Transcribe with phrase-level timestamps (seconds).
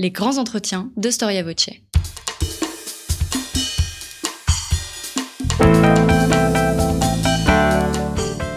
[0.00, 1.70] Les grands entretiens de Storia Voce.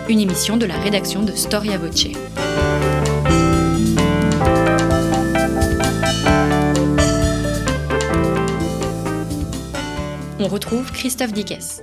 [0.10, 2.08] Une émission de la rédaction de Storia Voce.
[10.40, 11.82] On retrouve Christophe Dickès.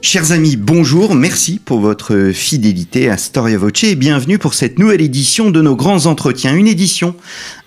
[0.00, 5.02] Chers amis, bonjour, merci pour votre fidélité à Storia Voce et bienvenue pour cette nouvelle
[5.02, 6.54] édition de nos grands entretiens.
[6.54, 7.14] Une édition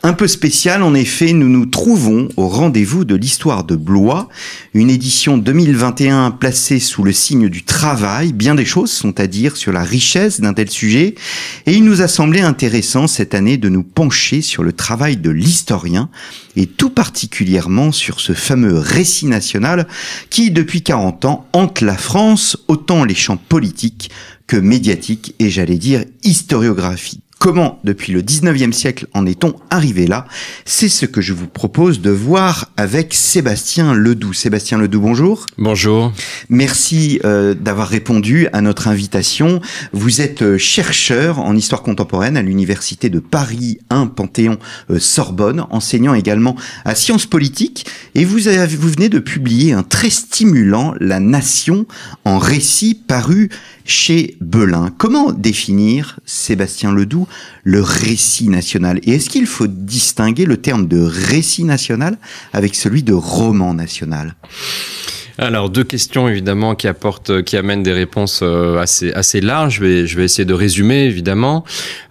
[0.04, 4.30] un peu spéciale, en effet, nous nous trouvons au rendez-vous de l'histoire de Blois,
[4.74, 8.34] une édition 2021 placée sous le signe du travail.
[8.34, 11.14] Bien des choses sont à dire sur la richesse d'un tel sujet
[11.68, 15.30] et il nous a semblé intéressant cette année de nous pencher sur le travail de
[15.30, 16.10] l'historien
[16.56, 19.88] et tout particulièrement sur ce fameux récit national
[20.32, 24.10] qui, depuis 40 ans, hante la France, autant les champs politiques
[24.48, 27.21] que médiatiques et j'allais dire historiographiques.
[27.42, 30.28] Comment, depuis le 19e siècle, en est-on arrivé là?
[30.64, 34.32] C'est ce que je vous propose de voir avec Sébastien Ledoux.
[34.32, 35.48] Sébastien Ledoux, bonjour.
[35.58, 36.14] Bonjour.
[36.50, 39.60] Merci euh, d'avoir répondu à notre invitation.
[39.92, 44.60] Vous êtes euh, chercheur en histoire contemporaine à l'université de Paris 1 Panthéon
[44.92, 46.56] euh, Sorbonne, enseignant également
[46.86, 51.88] à sciences politiques, et vous, avez, vous venez de publier un très stimulant La Nation
[52.24, 53.50] en récit paru
[53.86, 54.94] chez Belin.
[54.98, 57.28] Comment définir, Sébastien Ledoux,
[57.64, 59.00] le récit national?
[59.04, 62.18] Et est-ce qu'il faut distinguer le terme de récit national
[62.54, 64.36] avec celui de roman national?
[65.38, 69.76] Alors deux questions évidemment qui apportent, qui amènent des réponses euh, assez assez larges.
[69.76, 71.64] Je vais je vais essayer de résumer évidemment.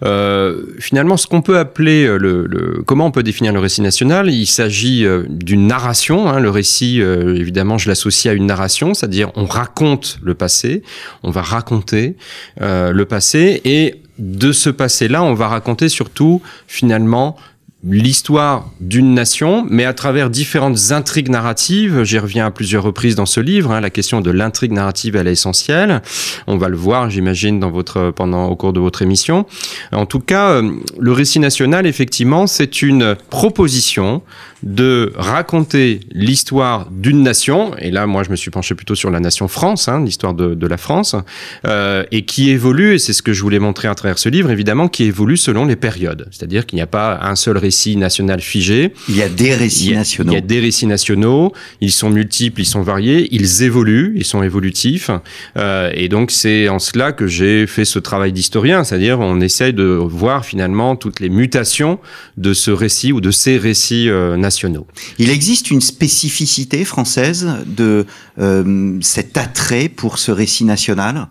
[0.03, 3.81] Euh, finalement, ce qu'on peut appeler euh, le, le, comment on peut définir le récit
[3.81, 4.29] national?
[4.29, 6.29] Il s'agit euh, d'une narration.
[6.29, 10.83] Hein, le récit, évidemment, je l'associe à une narration, c'est-à-dire on raconte le passé,
[11.23, 12.15] on va raconter
[12.59, 17.37] le passé et de ce passé-là, on va raconter surtout finalement
[17.83, 22.03] l'histoire d'une nation, mais à travers différentes intrigues narratives.
[22.03, 23.71] J'y reviens à plusieurs reprises dans ce livre.
[23.71, 26.01] Hein, la question de l'intrigue narrative, elle est essentielle.
[26.45, 27.59] On va le voir, j'imagine,
[28.15, 29.45] pendant au cours de votre émission.
[29.91, 34.21] En tout cas, euh, le récit national, effectivement, c'est une proposition
[34.63, 37.75] de raconter l'histoire d'une nation.
[37.79, 40.53] Et là, moi, je me suis penché plutôt sur la nation France, hein, l'histoire de,
[40.53, 41.15] de, la France,
[41.65, 42.95] euh, et qui évolue.
[42.95, 45.65] Et c'est ce que je voulais montrer à travers ce livre, évidemment, qui évolue selon
[45.65, 46.27] les périodes.
[46.31, 48.93] C'est-à-dire qu'il n'y a pas un seul récit national figé.
[49.09, 50.31] Il y a des récits il y a, nationaux.
[50.31, 51.53] Il y a des récits nationaux.
[51.81, 55.09] Ils sont multiples, ils sont variés, ils évoluent, ils sont évolutifs.
[55.57, 59.73] Euh, et donc c'est en cela que j'ai fait ce travail d'historien, c'est-à-dire on essaye
[59.73, 61.99] de voir finalement toutes les mutations
[62.37, 64.50] de ce récit ou de ces récits euh, nationaux.
[65.17, 68.05] Il existe une spécificité française de
[68.39, 71.27] euh, cet attrait pour ce récit national?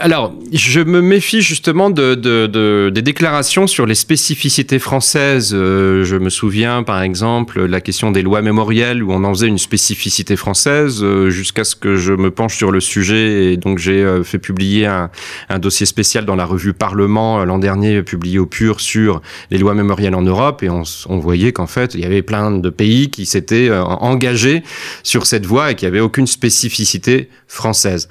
[0.00, 5.52] Alors, je me méfie justement de, de, de, des déclarations sur les spécificités françaises.
[5.54, 9.48] Euh, je me souviens, par exemple, la question des lois mémorielles où on en faisait
[9.48, 13.78] une spécificité française euh, jusqu'à ce que je me penche sur le sujet et donc
[13.78, 15.10] j'ai euh, fait publier un,
[15.58, 20.14] dossier spécial dans la revue Parlement l'an dernier, publié au pur sur les lois mémorielles
[20.14, 23.24] en Europe et on, on voyait qu'en fait il y avait plein de pays qui
[23.24, 24.62] s'étaient engagés
[25.02, 28.08] sur cette voie et qui n'avaient aucune spécificité française.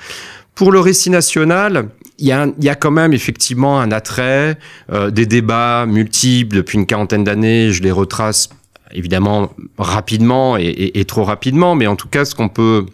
[0.56, 4.58] Pour le récit national, il y, a, y a quand même effectivement un attrait,
[4.92, 7.72] euh, des débats multiples depuis une quarantaine d'années.
[7.72, 8.50] Je les retrace
[8.92, 12.86] évidemment rapidement et, et, et, trop rapidement, mais en tout cas, ce qu'on peut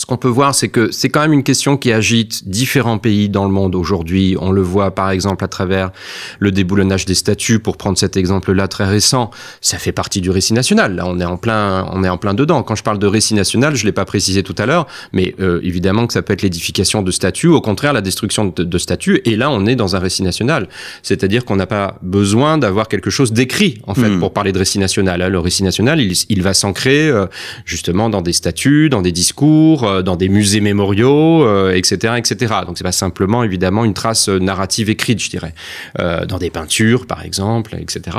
[0.00, 3.28] ce qu'on peut voir, c'est que c'est quand même une question qui agite différents pays
[3.28, 4.34] dans le monde aujourd'hui.
[4.40, 5.90] On le voit par exemple à travers
[6.38, 9.30] le déboulonnage des statuts, pour prendre cet exemple-là très récent.
[9.60, 10.94] Ça fait partie du récit national.
[10.94, 12.62] Là, on est en plein, on est en plein dedans.
[12.62, 15.60] Quand je parle de récit national, je l'ai pas précisé tout à l'heure, mais euh,
[15.62, 19.20] évidemment que ça peut être l'édification de statuts, au contraire la destruction de, de statuts.
[19.26, 20.70] Et là, on est dans un récit national.
[21.02, 24.18] C'est-à-dire qu'on n'a pas besoin d'avoir quelque chose d'écrit en fait mmh.
[24.18, 25.30] pour parler de récit national.
[25.30, 27.26] Le récit national, il, il va s'ancrer euh,
[27.66, 32.54] justement dans des statuts, dans des discours dans des musées mémoriaux, euh, etc., etc.
[32.66, 35.54] Donc c'est pas simplement évidemment une trace narrative écrite, je dirais,
[35.98, 38.16] euh, dans des peintures par exemple, etc.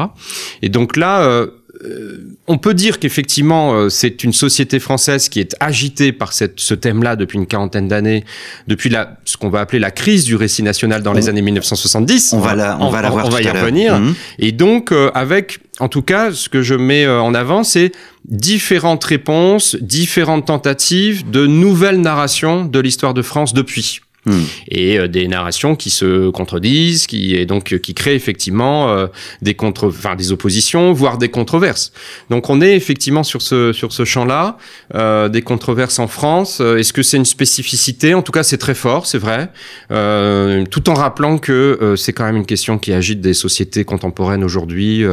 [0.62, 1.45] Et donc là.
[1.83, 6.73] Euh, on peut dire qu'effectivement, c'est une société française qui est agitée par cette, ce
[6.73, 8.23] thème-là depuis une quarantaine d'années,
[8.67, 11.41] depuis la, ce qu'on va appeler la crise du récit national dans on, les années
[11.41, 12.33] 1970.
[12.33, 13.99] On va la, on, on va la voir on va y revenir.
[13.99, 14.15] Mmh.
[14.39, 17.91] Et donc, euh, avec, en tout cas, ce que je mets en avant, c'est
[18.25, 24.01] différentes réponses, différentes tentatives de nouvelles narrations de l'histoire de France depuis.
[24.25, 24.44] Hmm.
[24.68, 29.07] Et euh, des narrations qui se contredisent, qui et donc qui créent effectivement euh,
[29.41, 31.91] des contre, enfin des oppositions, voire des controverses.
[32.29, 34.57] Donc on est effectivement sur ce sur ce champ-là,
[34.94, 36.59] euh, des controverses en France.
[36.59, 38.13] Est-ce que c'est une spécificité?
[38.13, 39.50] En tout cas, c'est très fort, c'est vrai.
[39.89, 45.03] tout en rappelant que c'est quand même une question qui agite des sociétés contemporaines aujourd'hui.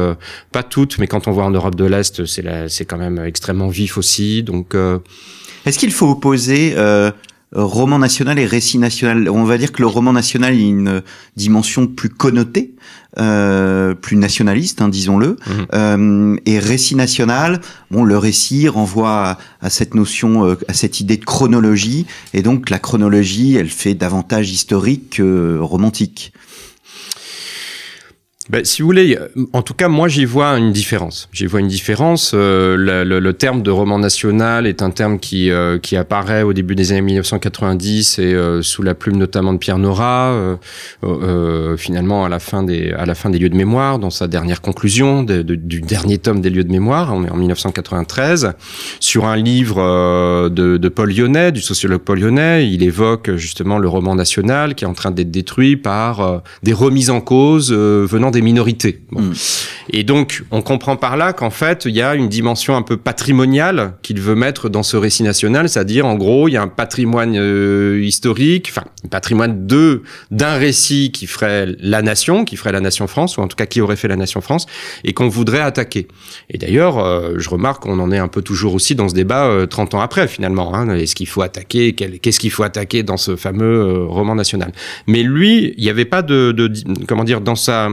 [0.51, 3.69] pas toutes, mais quand on voit en Europe de l'Est, c'est c'est quand même extrêmement
[3.69, 4.43] vif aussi.
[4.43, 4.75] Donc
[5.65, 7.11] est-ce qu'il faut opposer euh,
[7.51, 9.29] roman national et récit national.
[9.29, 11.01] On va dire que le roman national a une
[11.35, 12.75] dimension plus connotée,
[13.17, 15.29] euh, plus nationaliste, hein, disons-le.
[15.29, 15.65] Mhm.
[15.73, 17.59] Euh, et récit national,
[17.89, 22.69] bon, le récit renvoie à, cette notion, euh, à cette idée de chronologie, et donc
[22.69, 26.33] la chronologie, elle fait davantage historique que romantique.
[28.49, 29.15] Ben, si vous voulez,
[29.53, 31.29] en tout cas, moi, j'y vois une différence.
[31.31, 32.31] J'y vois une différence.
[32.33, 32.75] Euh,
[33.05, 36.91] le, terme de roman national est un terme qui, euh, qui apparaît au début des
[36.91, 40.57] années 1990 et euh, sous la plume notamment de Pierre Nora,
[41.77, 44.61] finalement à la fin des à la fin des lieux de mémoire, dans sa dernière
[44.61, 48.53] conclusion du dernier tome des lieux de mémoire, en, en 1993,
[48.99, 53.87] sur un livre de, de Paul Lyonnais, du sociologue Paul Lyonnais, il évoque justement le
[53.87, 58.38] roman national qui est en train d'être détruit par des remises en cause venant des
[58.41, 59.01] minorités.
[59.11, 59.31] Mm.
[59.91, 62.97] Et donc, on comprend par là qu'en fait, il y a une dimension un peu
[62.97, 66.67] patrimoniale qu'il veut mettre dans ce récit national, c'est-à-dire, en gros, il y a un
[66.67, 72.71] patrimoine euh, historique, enfin, un patrimoine de d'un récit qui ferait la nation, qui ferait
[72.71, 74.67] la nation France, ou en tout cas qui aurait fait la nation France,
[75.03, 76.07] et qu'on voudrait attaquer.
[76.49, 79.65] Et d'ailleurs, euh, je remarque qu'on en est un peu toujours aussi dans ce débat
[79.69, 80.75] 30 euh, ans après, finalement.
[80.75, 81.93] Hein, Est-ce qu'il faut attaquer?
[81.93, 84.71] Qu'est-ce qu'il faut attaquer dans ce fameux roman national?
[85.07, 86.71] Mais lui, il n'y avait pas de, de,
[87.07, 87.89] comment dire, dans sa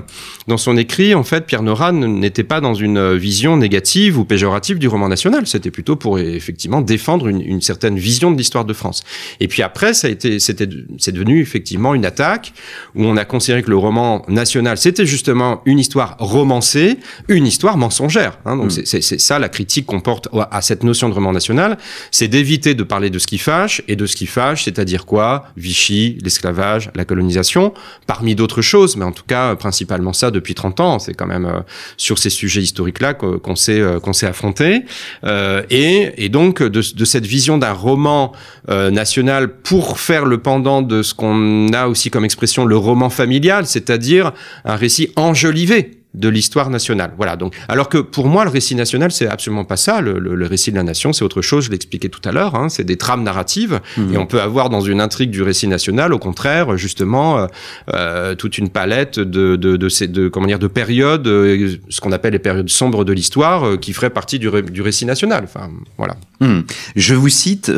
[0.47, 4.79] dans son écrit, en fait, Pierre Nora n'était pas dans une vision négative ou péjorative
[4.79, 5.47] du roman national.
[5.47, 9.03] C'était plutôt pour effectivement défendre une, une certaine vision de l'histoire de France.
[9.41, 10.69] Et puis après, ça a été, c'était,
[10.99, 12.53] c'est devenu effectivement une attaque
[12.95, 16.99] où on a considéré que le roman national, c'était justement une histoire romancée,
[17.29, 18.39] une histoire mensongère.
[18.45, 18.57] Hein.
[18.57, 18.85] Donc mm.
[18.85, 21.79] c'est, c'est ça la critique qu'on porte à cette notion de roman national,
[22.11, 25.47] c'est d'éviter de parler de ce qui fâche et de ce qui fâche, c'est-à-dire quoi?
[25.57, 27.75] Vichy, l'esclavage, la colonisation,
[28.07, 30.99] parmi d'autres choses, mais en tout cas principalement ça depuis 30 ans.
[30.99, 31.61] C'est quand même euh,
[31.97, 34.85] sur ces sujets historiques-là qu'on s'est euh, qu'on s'est affronté.
[35.25, 38.33] Euh, et, et, donc de, de cette vision d'un roman
[38.69, 43.67] national pour faire le pendant de ce qu'on a aussi comme expression le roman familial,
[43.67, 44.33] c'est-à-dire
[44.65, 47.13] un récit enjolivé de l'histoire nationale.
[47.17, 47.37] Voilà.
[47.37, 50.01] Donc, alors que pour moi, le récit national, c'est absolument pas ça.
[50.01, 51.67] Le, le, récit de la nation, c'est autre chose.
[51.67, 52.55] Je l'expliquais tout à l'heure.
[52.55, 54.15] Hein, c'est des trames narratives, mmh.
[54.15, 57.47] et on peut avoir dans une intrigue du récit national, au contraire, justement, euh,
[57.93, 62.01] euh toute une palette de, de, de, ces, de comment dire, de périodes, euh, ce
[62.01, 65.45] qu'on appelle les périodes sombres de l'histoire, euh, qui feraient partie du, du, récit national.
[65.45, 66.17] Enfin, voilà.
[66.41, 66.61] Mmh.
[66.97, 67.71] Je vous cite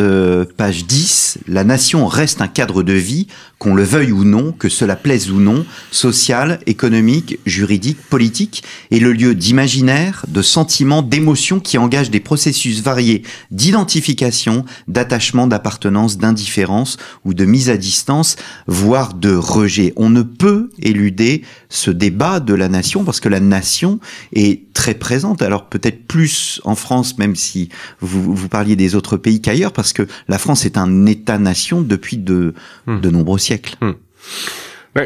[0.57, 1.39] page 10.
[1.49, 3.27] La nation reste un cadre de vie,
[3.59, 8.99] qu'on le veuille ou non, que cela plaise ou non, social, économique, juridique, politique est
[8.99, 16.97] le lieu d'imaginaire, de sentiments, d'émotions qui engagent des processus variés d'identification, d'attachement, d'appartenance, d'indifférence
[17.25, 19.93] ou de mise à distance, voire de rejet.
[19.97, 23.99] On ne peut éluder ce débat de la nation parce que la nation
[24.33, 25.43] est très présente.
[25.43, 27.69] Alors peut-être plus en France, même si
[28.01, 32.17] vous, vous parliez des autres pays qu'ailleurs, parce que la France est un État-nation depuis
[32.17, 32.55] de,
[32.87, 33.01] hmm.
[33.01, 33.77] de nombreux siècles.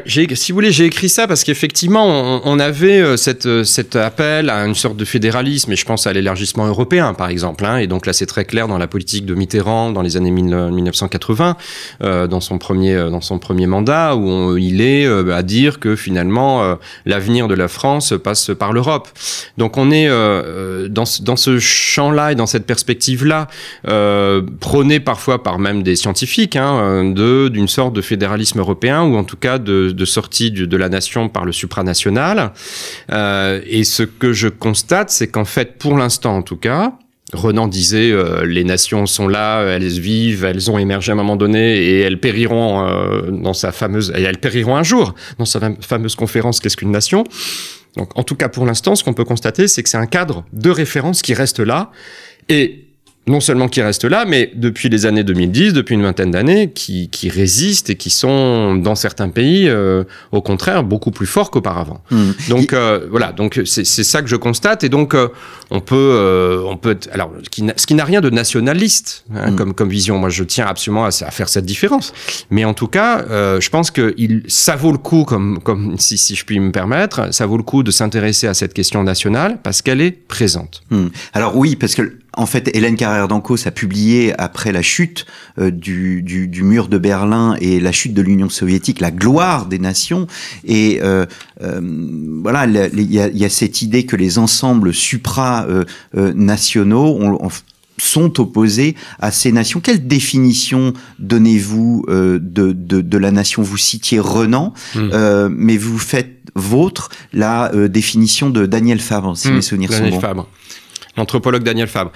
[0.07, 3.17] Si vous voulez, j'ai écrit ça parce qu'effectivement, on, avait euh,
[3.47, 7.29] euh, cet appel à une sorte de fédéralisme, et je pense à l'élargissement européen, par
[7.29, 7.65] exemple.
[7.67, 10.31] Hein, et donc là, c'est très clair dans la politique de Mitterrand dans les années
[10.31, 11.57] 1980,
[12.03, 17.69] euh, dans son premier mandat, où il est à dire que finalement l'avenir de la
[17.69, 19.09] France passe par l'Europe.
[19.59, 20.09] Donc on est
[20.89, 23.49] dans, ce champ-là et dans cette perspective-là,
[24.61, 29.37] prôné parfois par même des scientifiques, hein, d'une sorte de fédéralisme européen, ou en tout
[29.37, 32.53] cas de de, sortie de la nation par le supranational.
[33.11, 36.93] Euh, et ce que je constate, c'est qu'en fait, pour l'instant en tout cas,
[37.33, 41.37] Renan disait euh, les nations sont là, elles vivent, elles ont émergé à un moment
[41.37, 45.61] donné et elles périront euh, dans sa fameuse et elles périront un jour dans sa
[45.81, 47.25] fameuse conférence qu'est-ce qu'une nation?
[47.97, 50.45] Donc en tout cas pour l'instant, ce qu'on peut constater, c'est que c'est un cadre
[50.53, 51.91] de référence qui reste là
[52.49, 52.82] et
[53.29, 57.09] non seulement qui restent là, mais depuis les années 2010, depuis une vingtaine d'années, qui,
[57.09, 60.03] qui, résistent et qui sont, dans certains pays, euh,
[60.33, 62.03] au contraire, beaucoup plus forts qu'auparavant.
[62.11, 62.31] Mmh.
[62.49, 65.29] Donc euh, voilà, donc c'est ça que je constate, et donc euh,
[65.71, 67.33] on peut, euh, on peut, alors
[67.77, 69.57] ce qui n'a rien de nationaliste hein, mmh.
[69.57, 70.19] comme comme vision.
[70.19, 72.13] Moi, je tiens absolument à, à faire cette différence,
[72.51, 75.97] mais en tout cas, euh, je pense que il, ça vaut le coup, comme comme
[75.99, 79.05] si, si je puis me permettre, ça vaut le coup de s'intéresser à cette question
[79.05, 80.83] nationale parce qu'elle est présente.
[80.91, 81.07] Mmh.
[81.33, 85.27] Alors oui, parce que en fait, Hélène Carrère d'Ancos a publié après la chute
[85.59, 89.67] euh, du, du, du, mur de Berlin et la chute de l'Union soviétique, la gloire
[89.67, 90.27] des nations.
[90.65, 91.27] Et euh,
[91.63, 91.83] euh
[92.43, 97.37] voilà, il y a, y a, cette idée que les ensembles supra-nationaux euh,
[97.99, 99.81] sont opposés à ces nations.
[99.81, 103.61] Quelle définition donnez-vous de, de, de, la nation?
[103.63, 105.49] Vous citiez Renan, mmh.
[105.51, 109.55] mais vous faites vôtre la définition de Daniel Fabre, si mmh.
[109.55, 110.21] mes souvenirs Daniel sont bons.
[110.21, 110.49] Fabre
[111.17, 112.13] l'anthropologue Daniel Fabre.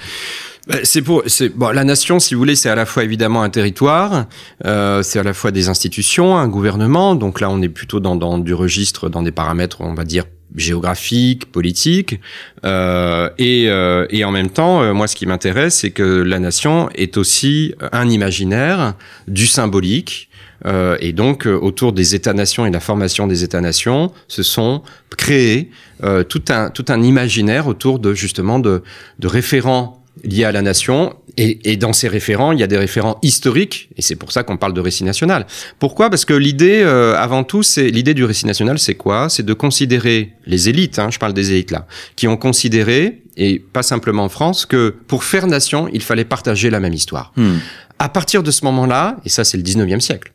[0.67, 1.23] Ben, c'est pour,
[1.55, 4.27] bon, la nation, si vous voulez, c'est à la fois évidemment un territoire,
[4.65, 7.15] euh, c'est à la fois des institutions, un gouvernement.
[7.15, 10.25] Donc là, on est plutôt dans, dans du registre, dans des paramètres, on va dire
[10.57, 12.21] géographiques, politiques,
[12.65, 16.39] euh, et, euh, et en même temps, euh, moi, ce qui m'intéresse, c'est que la
[16.39, 18.95] nation est aussi un imaginaire,
[19.29, 20.29] du symbolique,
[20.65, 24.83] euh, et donc, euh, autour des États-nations et de la formation des États-nations, se sont
[25.17, 25.71] créés
[26.03, 28.83] euh, tout, un, tout un imaginaire autour de justement de,
[29.19, 31.15] de référents liés à la nation.
[31.37, 34.43] Et, et, dans ces référents, il y a des référents historiques, et c'est pour ça
[34.43, 35.47] qu'on parle de récit national.
[35.79, 36.09] Pourquoi?
[36.09, 39.29] Parce que l'idée, euh, avant tout, c'est l'idée du récit national, c'est quoi?
[39.29, 43.59] C'est de considérer les élites, hein, je parle des élites là, qui ont considéré, et
[43.59, 47.33] pas simplement en France, que pour faire nation, il fallait partager la même histoire.
[47.37, 47.59] Hmm.
[47.99, 50.33] À partir de ce moment-là, et ça c'est le 19e siècle,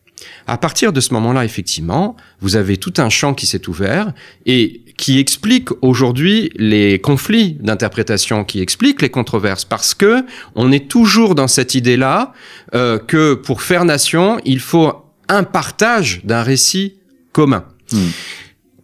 [0.47, 4.13] à partir de ce moment-là, effectivement, vous avez tout un champ qui s'est ouvert
[4.45, 10.23] et qui explique aujourd'hui les conflits d'interprétation, qui explique les controverses, parce que
[10.55, 12.33] on est toujours dans cette idée-là
[12.75, 14.93] euh, que pour faire nation, il faut
[15.27, 16.95] un partage d'un récit
[17.31, 17.65] commun.
[17.91, 18.09] Hmm.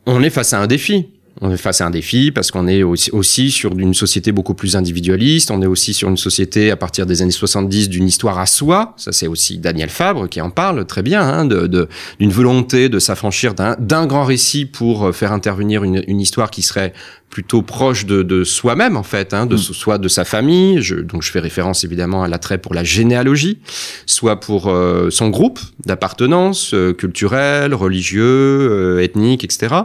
[0.06, 1.08] On est face à un défi.
[1.42, 4.76] On est face à un défi parce qu'on est aussi, sur une société beaucoup plus
[4.76, 5.52] individualiste.
[5.52, 8.94] On est aussi sur une société à partir des années 70 d'une histoire à soi.
[8.98, 13.54] Ça, c'est aussi Daniel Fabre qui en parle très bien, hein, d'une volonté de s'affranchir
[13.54, 16.94] d'un grand récit pour faire intervenir une histoire qui serait
[17.30, 19.60] plutôt proche de, de soi-même en fait, hein, de mm.
[19.60, 20.82] soit de sa famille.
[20.82, 23.60] Je, donc je fais référence évidemment à l'attrait pour la généalogie,
[24.06, 29.76] soit pour euh, son groupe d'appartenance euh, culturel, religieux, euh, ethnique, etc.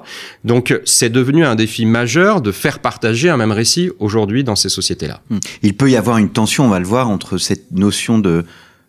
[0.44, 4.68] Donc c'est devenu un défi majeur de faire partager un même récit aujourd'hui dans ces
[4.68, 5.20] sociétés-là.
[5.30, 5.38] Mm.
[5.62, 8.44] Il peut y avoir une tension, on va le voir, entre cette notion de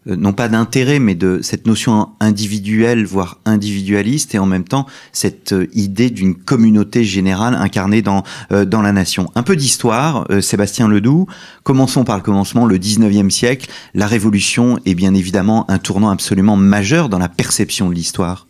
[0.06, 5.54] non pas d'intérêt, mais de cette notion individuelle, voire individualiste, et en même temps cette
[5.54, 9.32] euh, idée d'une communauté générale incarnée dans, euh, dans la nation.
[9.36, 11.28] Un peu d'histoire, Sébastien Ledoux,
[11.64, 16.56] commençons par le commencement, le 19e siècle, la Révolution est bien évidemment un tournant absolument
[16.56, 18.48] majeur dans la perception de l'histoire.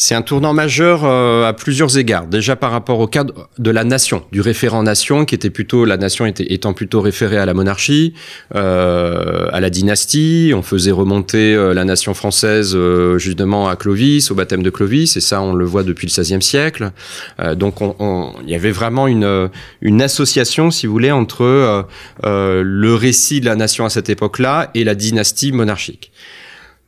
[0.00, 2.28] C'est un tournant majeur euh, à plusieurs égards.
[2.28, 5.96] Déjà par rapport au cadre de la nation, du référent nation, qui était plutôt la
[5.96, 8.14] nation était, étant plutôt référée à la monarchie,
[8.54, 10.52] euh, à la dynastie.
[10.54, 15.16] On faisait remonter euh, la nation française euh, justement à Clovis, au baptême de Clovis,
[15.16, 16.92] et ça on le voit depuis le XVIe siècle.
[17.40, 19.50] Euh, donc il on, y avait vraiment une
[19.80, 21.88] une association, si vous voulez, entre
[22.22, 26.12] le récit de la nation à cette époque-là et la dynastie monarchique.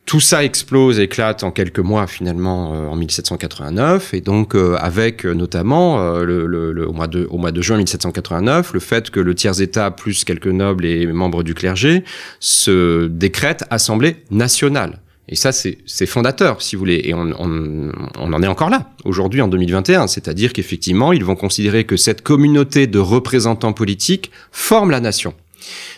[0.06, 5.24] Tout ça explose, éclate en quelques mois finalement euh, en 1789 et donc euh, avec
[5.24, 9.20] euh, notamment le, le, au, mois de, au mois de juin 1789 le fait que
[9.20, 12.02] le tiers état plus quelques nobles et membres du clergé
[12.40, 14.98] se décrète assemblée nationale.
[15.32, 17.02] Et ça, c'est fondateur, si vous voulez.
[17.04, 20.08] Et on, on, on en est encore là, aujourd'hui, en 2021.
[20.08, 25.32] C'est-à-dire qu'effectivement, ils vont considérer que cette communauté de représentants politiques forme la nation.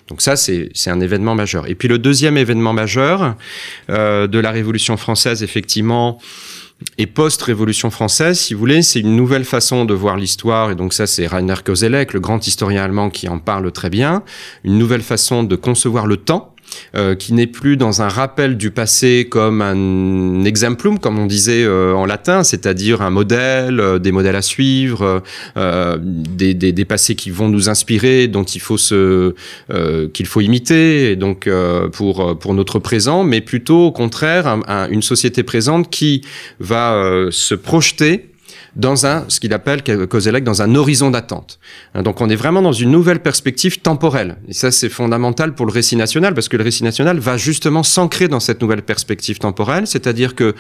[0.09, 1.69] Donc ça, c'est un événement majeur.
[1.69, 3.37] Et puis le deuxième événement majeur
[3.91, 6.19] euh, de la Révolution française, effectivement,
[6.99, 10.71] et post-révolution française, si vous voulez, c'est une nouvelle façon de voir l'histoire.
[10.71, 14.23] Et donc ça, c'est Rainer Koselleck, le grand historien allemand, qui en parle très bien.
[14.65, 16.52] Une nouvelle façon de concevoir le temps
[16.95, 21.65] euh, qui n'est plus dans un rappel du passé comme un exemplum, comme on disait
[21.65, 25.23] euh, en latin, c'est-à-dire un modèle, euh, des modèles à suivre,
[25.57, 29.35] des, des, des, passés qui vont nous inspirer, dont il faut se
[30.13, 31.49] qu'il faut imiter, et donc
[31.93, 34.59] pour pour notre présent, mais plutôt au contraire
[34.91, 36.23] une société présente qui
[36.61, 38.32] va se projeter
[38.77, 41.59] dans un, ce qu'il appelle Kozelek, dans un horizon d'attente.
[41.95, 44.37] Hein, donc on est vraiment dans une nouvelle perspective temporelle.
[44.49, 47.83] Et ça, c'est fondamental pour le récit national, parce que le récit national va justement
[47.83, 50.55] s'ancrer dans cette nouvelle perspective temporelle, c'est-à-dire que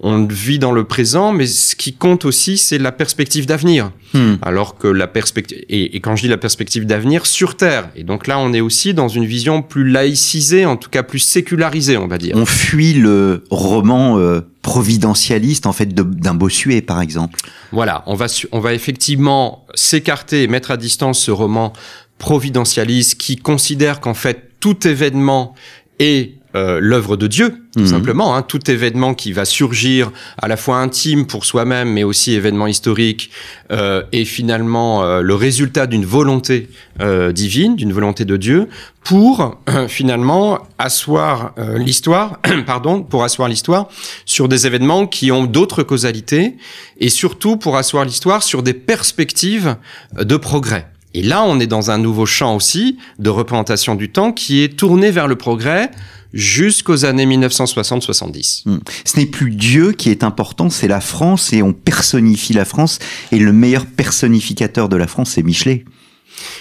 [0.00, 3.92] on vit dans le présent, mais ce qui compte aussi, c'est la perspective d'avenir.
[4.14, 4.34] Hmm.
[4.42, 7.90] Alors que la perspective, et, quand je dis la perspective d'avenir, sur Terre.
[7.94, 11.18] Et donc là, on est aussi dans une vision plus laïcisée, en tout cas plus
[11.18, 12.36] sécularisée, on va dire.
[12.36, 17.38] On fuit le roman euh, providentialiste, en fait, d'un Bossuet, par exemple.
[17.72, 21.72] Voilà, on va, on va effectivement s'écarter et mettre à distance ce roman
[22.18, 25.54] providentialiste qui considère qu'en fait, tout événement
[25.98, 27.86] est euh, l'œuvre de Dieu, tout Mhm.
[27.86, 28.36] simplement.
[28.36, 28.42] Hein.
[28.42, 33.30] Tout événement qui va surgir, à la fois intime pour soi-même, mais aussi événement historique,
[33.70, 36.68] euh, est finalement euh, le résultat d'une volonté
[37.00, 38.68] euh, divine, d'une volonté de Dieu,
[39.02, 43.88] pour euh, finalement asseoir euh, l'histoire, pardon, pour asseoir l'histoire
[44.26, 46.56] sur des événements qui ont d'autres causalités,
[47.00, 49.76] et surtout pour asseoir l'histoire sur des perspectives
[50.16, 50.86] de progrès.
[51.14, 54.78] Et là, on est dans un nouveau champ aussi de représentation du temps qui est
[54.78, 55.90] tourné vers le progrès
[56.32, 58.62] jusqu'aux années 1960-70.
[58.66, 58.78] Hmm.
[59.04, 62.98] Ce n'est plus Dieu qui est important, c'est la France et on personnifie la France.
[63.30, 65.84] Et le meilleur personnificateur de la France, c'est Michelet.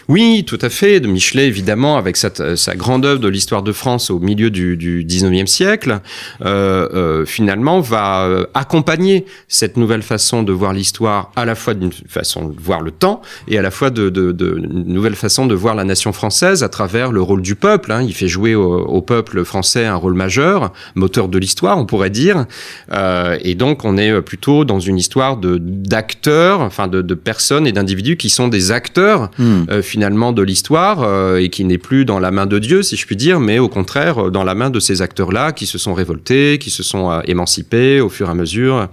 [0.07, 0.99] Oui, tout à fait.
[0.99, 4.77] De Michelet, évidemment, avec sa, sa grande œuvre de l'histoire de France au milieu du,
[4.77, 5.99] du 19e siècle,
[6.43, 11.73] euh, euh, finalement, va euh, accompagner cette nouvelle façon de voir l'histoire, à la fois
[11.73, 15.45] d'une façon de voir le temps, et à la fois de, de, de nouvelle façon
[15.45, 17.91] de voir la nation française à travers le rôle du peuple.
[17.91, 18.01] Hein.
[18.03, 22.09] Il fait jouer au, au, peuple français un rôle majeur, moteur de l'histoire, on pourrait
[22.09, 22.45] dire.
[22.91, 27.67] Euh, et donc, on est plutôt dans une histoire de d'acteurs, enfin de, de personnes
[27.67, 29.29] et d'individus qui sont des acteurs.
[29.37, 29.63] Hmm.
[29.71, 32.97] Euh, finalement de l'histoire euh, et qui n'est plus dans la main de Dieu, si
[32.97, 35.77] je puis dire, mais au contraire euh, dans la main de ces acteurs-là qui se
[35.77, 38.89] sont révoltés, qui se sont euh, émancipés au fur et à mesure,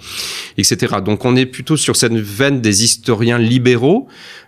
[0.57, 0.97] etc.
[1.05, 4.07] Donc on est plutôt sur cette veine des historiens libéraux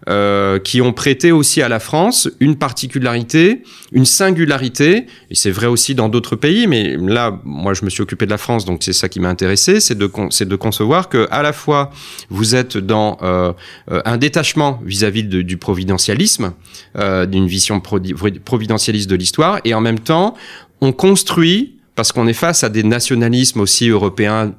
[0.09, 5.67] euh, qui ont prêté aussi à la France une particularité, une singularité, et c'est vrai
[5.67, 8.83] aussi dans d'autres pays, mais là, moi je me suis occupé de la France, donc
[8.83, 11.91] c'est ça qui m'a intéressé, c'est de, con de concevoir que à la fois
[12.31, 13.53] vous êtes dans euh,
[13.89, 16.53] un détachement vis-à-vis -vis du providentialisme,
[16.97, 20.35] euh, d'une vision providentialiste de l'histoire, et en même temps,
[20.81, 24.55] on construit, parce qu'on est face à des nationalismes aussi européens,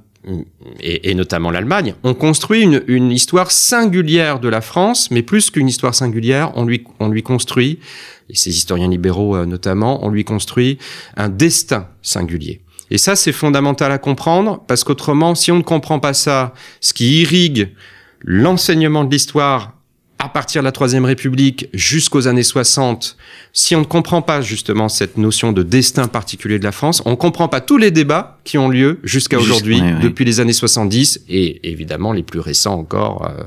[0.80, 5.50] et, et notamment l'Allemagne, on construit une, une, histoire singulière de la France, mais plus
[5.50, 7.80] qu'une histoire singulière, on lui, on lui construit,
[8.30, 10.78] et ces historiens libéraux euh, notamment, on lui construit
[11.18, 12.62] un destin singulier.
[12.92, 16.94] Et ça, c'est fondamental à comprendre, parce qu'autrement, si on ne comprend pas ça, ce
[16.94, 17.70] qui irrigue
[18.22, 19.74] l'enseignement de l'histoire
[20.22, 23.18] à partir de la Troisième République jusqu'aux années 60,
[23.54, 27.12] si on ne comprend pas justement cette notion de destin particulier de la France, on
[27.12, 31.22] ne comprend pas tous les débats qui ont lieu jusqu'à aujourd'hui, depuis les années 70
[31.28, 33.44] et évidemment les plus récents encore, euh,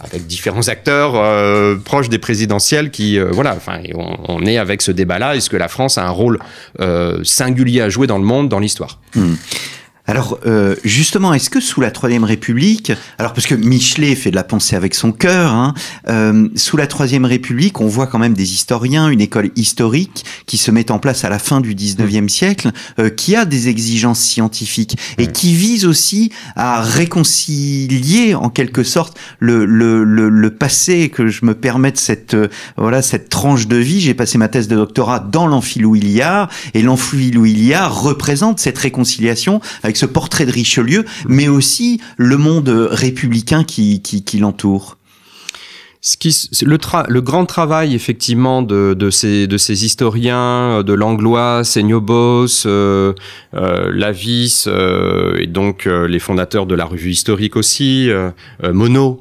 [0.00, 4.80] avec différents acteurs euh, proches des présidentielles qui, euh, voilà, enfin, on, on, est avec
[4.80, 5.36] ce débat-là.
[5.36, 6.38] Est-ce que la France a un rôle
[6.80, 8.98] euh, singulier à jouer dans le monde, dans l'histoire?
[9.14, 9.34] Mmh.
[10.08, 14.36] Alors euh, justement, est-ce que sous la Troisième République, alors parce que Michelet fait de
[14.36, 15.74] la pensée avec son cœur, hein,
[16.08, 20.56] euh, sous la Troisième République, on voit quand même des historiens, une école historique qui
[20.56, 24.20] se met en place à la fin du 19e siècle, euh, qui a des exigences
[24.20, 31.10] scientifiques et qui vise aussi à réconcilier en quelque sorte le, le, le, le passé,
[31.10, 32.34] que je me permette cette
[32.78, 34.00] voilà cette tranche de vie.
[34.00, 40.06] J'ai passé ma thèse de doctorat dans l'Amphilouiliard et l'Amphilouiliard représente cette réconciliation avec ce
[40.06, 44.96] portrait de Richelieu, mais aussi le monde républicain qui, qui, qui l'entoure.
[46.00, 46.30] Ce qui,
[46.64, 53.12] le, le, grand travail effectivement de, de, ces, de ces historiens, de Langlois, Seignobos, euh,
[53.54, 58.30] euh, Lavis euh, et donc euh, les fondateurs de la revue historique aussi, euh,
[58.62, 59.18] Monod,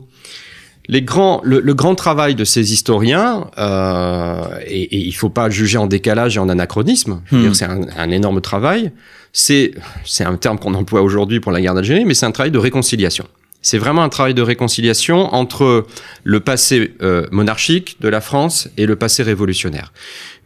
[0.88, 5.48] les grands, le, le, grand travail de ces historiens, euh, et, et il faut pas
[5.48, 7.54] le juger en décalage et en anachronisme, hmm.
[7.54, 8.92] c'est un, un, énorme travail,
[9.34, 9.74] c'est
[10.20, 13.26] un terme qu'on emploie aujourd'hui pour la guerre d'Algérie, mais c'est un travail de réconciliation.
[13.62, 15.86] C'est vraiment un travail de réconciliation entre
[16.24, 19.92] le passé euh, monarchique de la France et le passé révolutionnaire.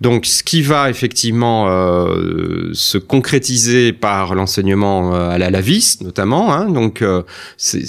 [0.01, 6.51] Donc, ce qui va effectivement euh, se concrétiser par l'enseignement euh, à la Lavis, notamment.
[6.51, 7.21] Hein, donc, euh,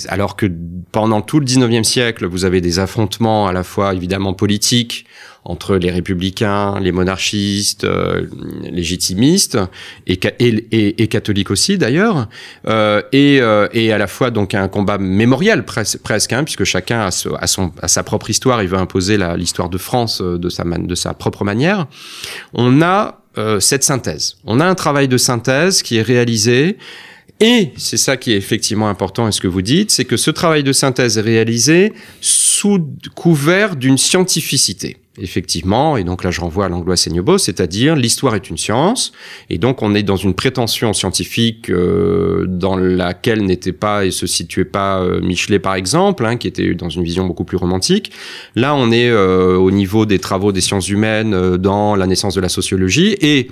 [0.09, 0.47] alors que
[0.93, 5.07] pendant tout le 19e siècle, vous avez des affrontements à la fois évidemment politiques
[5.45, 8.27] entre les républicains, les monarchistes, euh,
[8.63, 9.59] légitimistes
[10.07, 12.29] et, et, et, catholiques aussi d'ailleurs,
[12.69, 16.63] euh, et, euh, et, à la fois donc un combat mémoriel presque, presque hein, puisque
[16.65, 20.49] chacun a, son, a sa propre histoire, il veut imposer l'histoire de France euh, de
[20.49, 21.89] sa, de sa propre manière.
[22.55, 24.37] On a euh, cette synthèse.
[24.45, 26.77] On a un travail de synthèse qui est réalisé.
[27.41, 30.31] Et c'est ça qui est effectivement important, et ce que vous dites, c'est que ce
[30.31, 32.79] travail de synthèse est réalisé sous
[33.17, 38.49] couvert d'une scientificité effectivement, et donc là je renvoie à l'anglois Seignobos, c'est-à-dire l'histoire est
[38.49, 39.13] une science,
[39.51, 44.27] et donc on est dans une prétention scientifique euh, dans laquelle n'était pas et se
[44.27, 48.11] situait pas euh, Michelet par exemple, hein, qui était dans une vision beaucoup plus romantique.
[48.57, 52.35] Là on est euh, au niveau des travaux des sciences humaines euh, dans la naissance
[52.35, 53.49] de la sociologie, et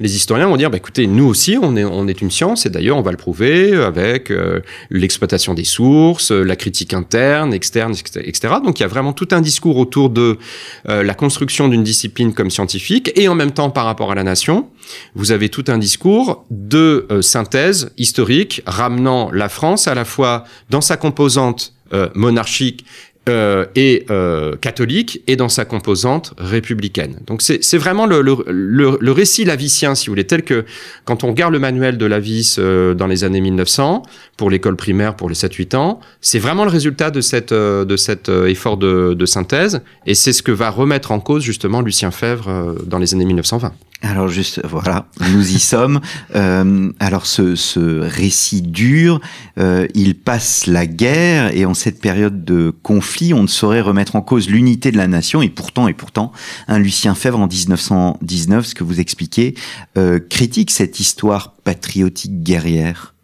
[0.00, 2.70] les historiens vont dire, bah, écoutez, nous aussi on est, on est une science, et
[2.70, 8.54] d'ailleurs on va le prouver avec euh, l'exploitation des sources, la critique interne, externe, etc.
[8.64, 10.38] Donc il y a vraiment tout un discours autour de
[10.84, 14.68] la construction d'une discipline comme scientifique, et en même temps par rapport à la nation,
[15.14, 20.80] vous avez tout un discours de synthèse historique ramenant la France à la fois dans
[20.80, 21.74] sa composante
[22.14, 22.84] monarchique
[23.28, 27.20] euh, et euh, catholique et dans sa composante républicaine.
[27.26, 30.64] Donc c'est vraiment le, le, le, récit lavicien, si vous voulez, tel que
[31.04, 34.02] quand on regarde le manuel de Lavis euh, dans les années 1900,
[34.36, 37.96] pour l'école primaire, pour les 7-8 ans, c'est vraiment le résultat de, cette, euh, de
[37.96, 41.80] cet euh, effort de, de synthèse et c'est ce que va remettre en cause justement
[41.80, 43.72] Lucien Fèvre dans les années 1920.
[44.02, 46.00] Alors juste, voilà, nous y sommes.
[46.34, 49.20] Euh, alors ce, ce, récit dur,
[49.58, 54.16] euh, il passe la guerre et en cette période de conflit, on ne saurait remettre
[54.16, 55.42] en cause l'unité de la nation.
[55.42, 56.32] Et pourtant, et pourtant,
[56.68, 59.54] un Lucien Fèvre en 1919, ce que vous expliquez,
[59.98, 63.14] euh, critique cette histoire patriotique guerrière.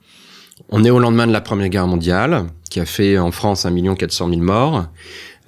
[0.69, 3.95] On est au lendemain de la Première Guerre mondiale, qui a fait en France 1
[3.95, 4.87] 400 000 morts.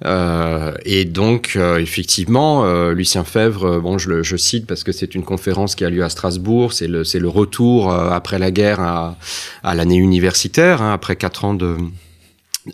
[0.05, 4.83] Euh, et donc, euh, effectivement, euh, Lucien Fèvre, euh, bon, je le je cite parce
[4.83, 6.73] que c'est une conférence qui a lieu à Strasbourg.
[6.73, 9.17] C'est le, le retour après la guerre à,
[9.63, 11.77] à l'année universitaire, hein, après quatre ans de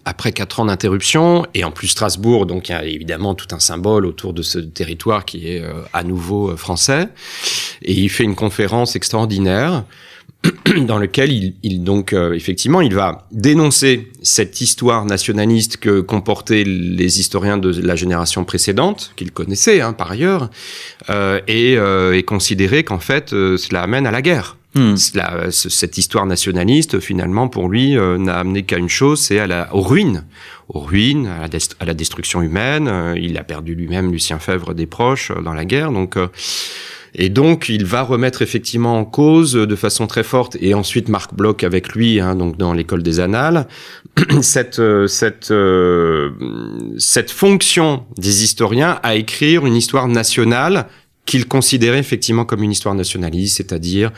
[0.03, 3.59] après quatre ans d'interruption, et en plus Strasbourg, donc il y a évidemment tout un
[3.59, 5.63] symbole autour de ce territoire qui est
[5.93, 7.07] à nouveau français,
[7.81, 9.85] et il fait une conférence extraordinaire
[10.85, 16.63] dans lequel il, il donc euh, effectivement il va dénoncer cette histoire nationaliste que comportaient
[16.63, 20.49] les historiens de la génération précédente qu'il connaissait hein, par ailleurs
[21.09, 24.57] euh, et, euh, et, considérer qu'en fait euh, cela amène à la guerre.
[24.75, 24.95] Hmm.
[24.95, 29.73] Cela, cette histoire nationaliste, finalement, pour lui, n'a amené qu'à une chose, c'est à la,
[29.73, 30.25] aux ruines,
[30.67, 33.15] aux ruines, à la, à la destruction humaine.
[33.15, 36.15] il a perdu lui-même Lucien Fèvre des proches dans la guerre, donc
[37.19, 41.33] et donc, il va remettre effectivement en cause de façon très forte, et ensuite Marc
[41.33, 43.67] Bloch avec lui, hein, donc dans l'école des annales,
[44.41, 46.29] cette, euh, cette, euh,
[46.99, 50.85] cette fonction des historiens à écrire une histoire nationale
[51.25, 54.11] qu'il considérait effectivement comme une histoire nationaliste, c'est-à-dire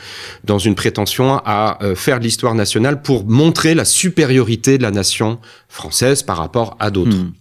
[0.44, 5.38] dans une prétention à euh, faire l'histoire nationale pour montrer la supériorité de la nation
[5.68, 7.16] française par rapport à d'autres.
[7.16, 7.32] Hmm.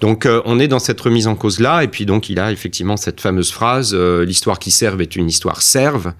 [0.00, 2.52] Donc euh, on est dans cette remise en cause là, et puis donc il a
[2.52, 6.12] effectivement cette fameuse phrase euh, l'histoire qui serve est une histoire serve.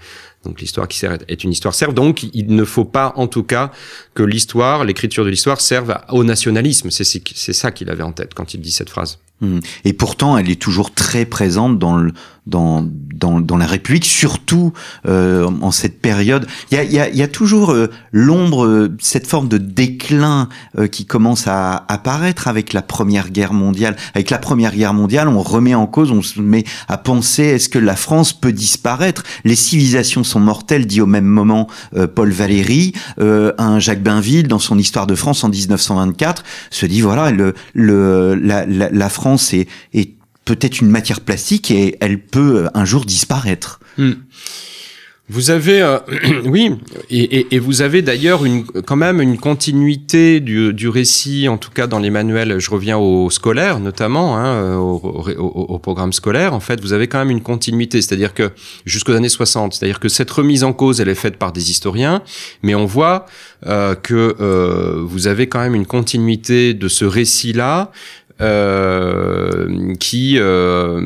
[0.45, 1.95] Donc l'histoire qui sert est une histoire serve.
[1.95, 3.71] Donc il ne faut pas en tout cas
[4.13, 6.91] que l'histoire, l'écriture de l'histoire serve au nationalisme.
[6.91, 9.19] C'est ça qu'il avait en tête quand il dit cette phrase.
[9.41, 9.59] Mmh.
[9.85, 12.13] Et pourtant, elle est toujours très présente dans le,
[12.47, 14.73] dans, dans, dans la République, surtout
[15.09, 16.47] euh, en cette période.
[16.71, 20.49] Il y a, y a, y a toujours euh, l'ombre, euh, cette forme de déclin
[20.79, 23.97] euh, qui commence à apparaître avec la Première Guerre mondiale.
[24.15, 27.69] Avec la Première Guerre mondiale, on remet en cause, on se met à penser est-ce
[27.69, 29.23] que la France peut disparaître?
[29.45, 31.69] Les civilisations sont mortelles, dit au même moment
[32.15, 32.93] Paul Valéry.
[33.19, 38.35] un Jacques Bainville, dans son Histoire de France en 1924, se dit voilà, le, le,
[38.35, 40.11] la, la France est, est
[40.45, 43.81] peut-être une matière plastique et elle peut euh, un jour disparaître.
[43.99, 44.13] Hmm.
[45.31, 46.01] Vous avez, euh,
[46.45, 46.73] oui,
[47.09, 48.43] et, vous avez d'ailleurs
[48.87, 52.59] quand même une continuité du, récit, en tout cas dans les manuels.
[52.59, 56.53] Je reviens scolaire, notamment, hein, euh, au, au, au, programme scolaire.
[56.53, 58.51] En fait, vous avez quand même une continuité, c'est-à-dire que
[58.85, 62.23] jusqu'aux années 60, c'est-à-dire que cette remise en cause, elle est faite par des historiens,
[62.63, 63.25] mais on voit
[64.03, 67.93] que vous avez quand même une continuité de ce récit-là
[68.41, 71.01] euh, qui euh,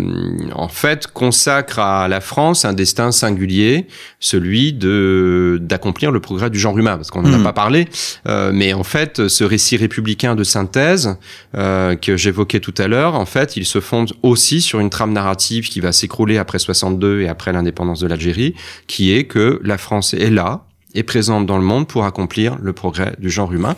[0.54, 3.86] en fait consacre à la France un destin singulier,
[4.18, 7.42] celui de d'accomplir le progrès du genre humain, parce qu'on n'en a hmm.
[7.42, 7.88] pas parlé,
[8.26, 11.18] euh, mais en fait ce récit républicain de synthèse
[11.54, 15.12] euh, que j'évoquais tout à l'heure, en fait il se fonde aussi sur une trame
[15.12, 18.54] narrative qui va s'écrouler après 62 et après l'indépendance de l'Algérie,
[18.86, 20.64] qui est que la France est là,
[20.94, 23.76] est présente dans le monde pour accomplir le progrès du genre humain.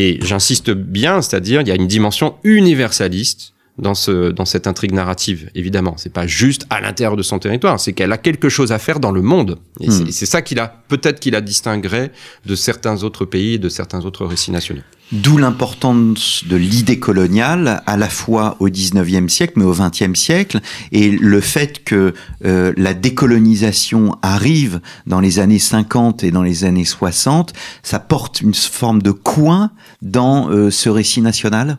[0.00, 4.92] Et j'insiste bien, c'est-à-dire il y a une dimension universaliste dans ce dans cette intrigue
[4.92, 5.50] narrative.
[5.54, 8.78] Évidemment, c'est pas juste à l'intérieur de son territoire, c'est qu'elle a quelque chose à
[8.78, 9.58] faire dans le monde.
[9.80, 10.10] Et hmm.
[10.10, 12.08] c'est ça qu'il a peut-être qu'il a distingué
[12.46, 14.82] de certains autres pays et de certains autres récits nationaux.
[15.10, 20.60] D'où l'importance de l'idée coloniale, à la fois au 19e siècle, mais au 20e siècle,
[20.92, 22.12] et le fait que
[22.44, 28.42] euh, la décolonisation arrive dans les années 50 et dans les années 60, ça porte
[28.42, 29.70] une forme de coin
[30.02, 31.78] dans euh, ce récit national?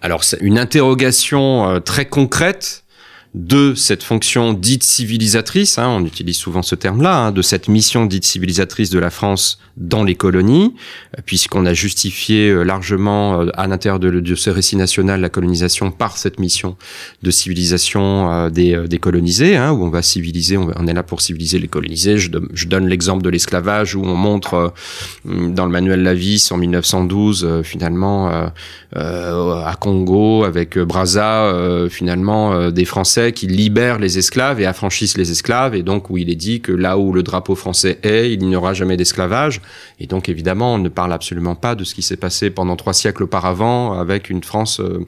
[0.00, 2.84] Alors, c'est une interrogation euh, très concrète
[3.34, 8.06] de cette fonction dite civilisatrice, hein, on utilise souvent ce terme-là, hein, de cette mission
[8.06, 10.74] dite civilisatrice de la France dans les colonies,
[11.16, 15.90] euh, puisqu'on a justifié euh, largement euh, à l'intérieur de, ce récit national la colonisation
[15.90, 16.76] par cette mission
[17.22, 21.58] de civilisation des, des, colonisés, hein, où on va civiliser, on, est là pour civiliser
[21.58, 22.18] les colonisés.
[22.18, 22.30] Je,
[22.66, 24.72] donne l'exemple de l'esclavage, où on montre
[25.24, 28.28] dans le manuel Lavis en 1912, finalement,
[28.94, 31.52] à Congo, avec Brazza,
[31.88, 36.30] finalement, des Français qui libèrent les esclaves et affranchissent les esclaves, et donc où il
[36.30, 39.60] est dit que là où le drapeau français est, il n'y aura jamais d'esclavage.
[39.98, 42.94] Et donc évidemment, on ne parle absolument pas de ce qui s'est passé pendant trois
[42.94, 45.06] siècles auparavant avec une France euh,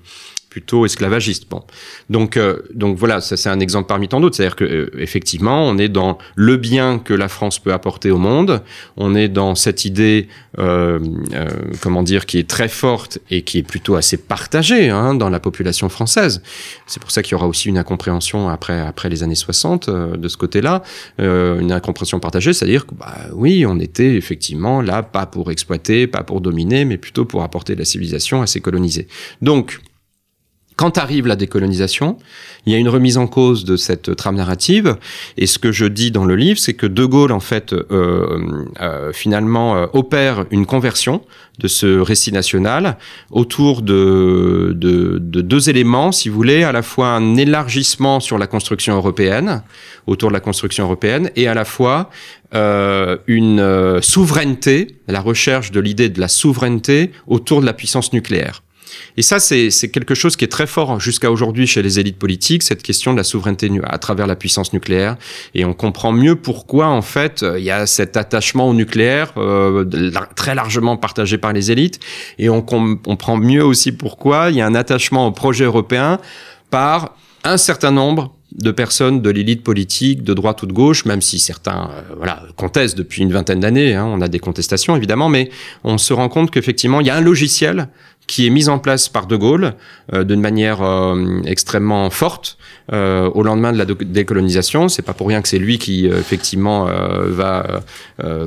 [0.50, 1.48] plutôt esclavagiste.
[1.48, 1.62] Bon,
[2.10, 4.36] donc euh, donc voilà, ça c'est un exemple parmi tant d'autres.
[4.36, 8.18] C'est-à-dire que euh, effectivement, on est dans le bien que la France peut apporter au
[8.18, 8.60] monde.
[8.96, 10.98] On est dans cette idée, euh,
[11.34, 11.48] euh
[11.80, 15.38] comment dire, qui est très forte et qui est plutôt assez partagée hein, dans la
[15.38, 16.42] population française.
[16.86, 20.28] C'est pour ça qu'il y aura aussi une incompréhension après après les années 60 de
[20.28, 20.82] ce côté-là,
[21.18, 26.24] une incompréhension partagée, c'est-à-dire que bah, oui, on était effectivement là pas pour exploiter, pas
[26.24, 29.06] pour dominer, mais plutôt pour apporter la civilisation à ces colonisés.
[29.42, 29.80] Donc
[30.80, 32.16] quand arrive la décolonisation,
[32.64, 34.96] il y a une remise en cause de cette trame narrative.
[35.36, 38.64] Et ce que je dis dans le livre, c'est que De Gaulle, en fait, euh,
[38.80, 41.20] euh, finalement, euh, opère une conversion
[41.58, 42.96] de ce récit national
[43.30, 48.38] autour de, de, de, deux éléments, si vous voulez, à la fois un élargissement sur
[48.38, 49.62] la construction européenne,
[50.06, 52.08] autour de la construction européenne, et à la fois
[52.54, 58.62] euh, une souveraineté, la recherche de l'idée de la souveraineté autour de la puissance nucléaire.
[59.16, 62.62] Et ça, c'est quelque chose qui est très fort jusqu'à aujourd'hui chez les élites politiques,
[62.62, 65.16] cette question de la souveraineté à travers la puissance nucléaire.
[65.54, 69.84] Et on comprend mieux pourquoi, en fait, il y a cet attachement au nucléaire euh,
[70.36, 72.00] très largement partagé par les élites.
[72.38, 76.18] Et on comprend mieux aussi pourquoi il y a un attachement au projet européen
[76.70, 81.22] par un certain nombre de personnes de l'élite politique, de droite ou de gauche, même
[81.22, 85.28] si certains euh, voilà, contestent depuis une vingtaine d'années, hein, on a des contestations évidemment,
[85.28, 85.50] mais
[85.84, 87.88] on se rend compte qu'effectivement, il y a un logiciel
[88.30, 89.74] qui est mise en place par De Gaulle
[90.14, 92.58] euh, d'une manière euh, extrêmement forte
[92.92, 94.88] euh, au lendemain de la décolonisation.
[94.88, 96.86] C'est pas pour rien que c'est lui qui effectivement
[97.26, 97.82] va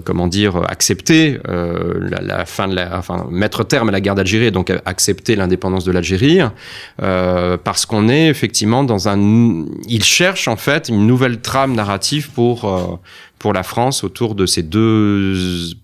[0.06, 4.46] comment dire accepter la, la, fin de la, enfin mettre terme à la guerre d'Algérie
[4.46, 6.40] et donc accepter l'indépendance de l'Algérie
[6.98, 13.00] parce qu'on est effectivement dans un il cherche en fait une nouvelle trame narrative pour
[13.40, 15.36] pour la France autour de ces deux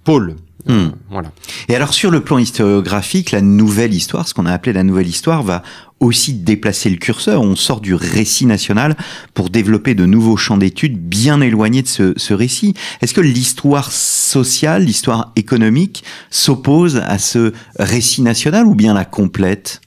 [0.03, 0.35] pôles
[0.67, 0.89] Hmm.
[1.09, 1.31] Voilà.
[1.69, 5.07] Et alors sur le plan historiographique, la nouvelle histoire, ce qu'on a appelé la nouvelle
[5.07, 5.63] histoire, va
[5.99, 7.41] aussi déplacer le curseur.
[7.41, 8.95] On sort du récit national
[9.33, 12.73] pour développer de nouveaux champs d'études bien éloignés de ce, ce récit.
[13.01, 19.81] Est-ce que l'histoire sociale, l'histoire économique s'oppose à ce récit national ou bien la complète?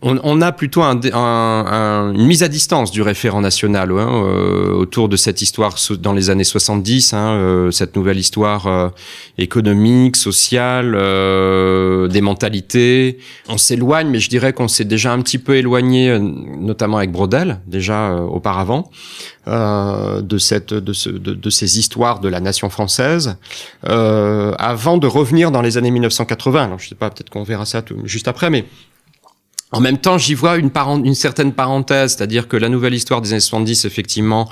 [0.00, 1.00] On, a plutôt un,
[2.14, 6.30] une mise à distance du référent national hein, euh, autour de cette histoire dans les
[6.30, 8.90] années 70, hein, euh, cette nouvelle histoire euh,
[9.38, 10.92] économique, sociale,
[12.08, 13.18] des mentalités.
[13.48, 17.58] On s'éloigne, mais je dirais qu'on s'est déjà un petit peu éloigné, notamment avec Brodel,
[17.66, 18.90] déjà auparavant.
[19.46, 23.36] de cette de, ce, de, ces histoires de la nation française
[23.82, 27.80] avant de revenir dans les années 1980 alors je sais pas peut-être qu'on verra ça
[27.80, 28.66] tout, juste après mais
[29.70, 30.70] en même temps, j'y vois une,
[31.04, 34.48] une certaine parenthèse, c'est-à-dire que la nouvelle histoire des années 70, effectivement,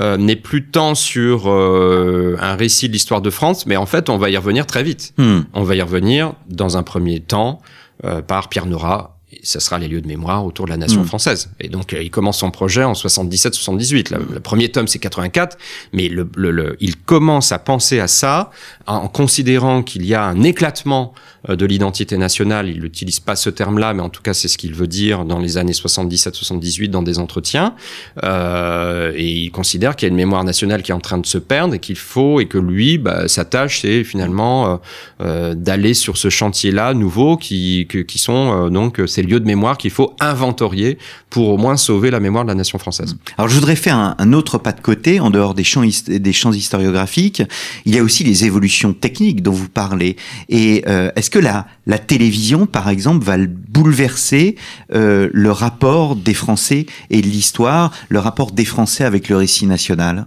[0.00, 4.08] euh, n'est plus tant sur euh, un récit de l'histoire de France, mais en fait,
[4.08, 5.12] on va y revenir très vite.
[5.18, 5.40] Hmm.
[5.52, 7.60] On va y revenir dans un premier temps
[8.04, 9.10] euh, par Pierre Nora
[9.42, 11.06] ça sera les lieux de mémoire autour de la nation hmm.
[11.06, 11.50] française.
[11.58, 14.14] Et donc, il commence son projet en 77-78.
[14.14, 15.58] Le, premier tome, c'est 84,
[15.92, 18.50] mais le, le, il commence à penser à ça
[18.86, 22.68] en considérant qu'il y a un éclatement euh, de l'identité nationale.
[22.68, 25.38] Il n'utilise pas ce terme-là, mais en tout cas, c'est ce qu'il veut dire dans
[25.38, 27.74] les années 77-78 dans des entretiens.
[28.22, 31.26] Euh, et il considère qu'il y a une mémoire nationale qui est en train de
[31.26, 34.76] se perdre et qu'il faut, et que lui, bah, sa tâche, c'est finalement euh,
[35.20, 39.78] euh d'aller sur ce chantier-là nouveau qui, qui sont euh, donc ces lieux de mémoire
[39.78, 40.98] qu'il faut inventorier
[41.30, 43.16] pour au moins sauver la mémoire de la nation française.
[43.38, 46.32] Alors, je voudrais faire un, un autre pas de côté, en dehors des champs, des
[46.32, 47.42] champs historiographiques.
[47.84, 50.16] Il y a aussi les évolutions techniques dont vous parlez.
[50.48, 50.84] Et
[51.16, 54.54] est-ce que la, la télévision, par exemple, va bouleverser
[54.92, 60.26] euh, le rapport des Français et l'histoire, le rapport des Français avec le récit national?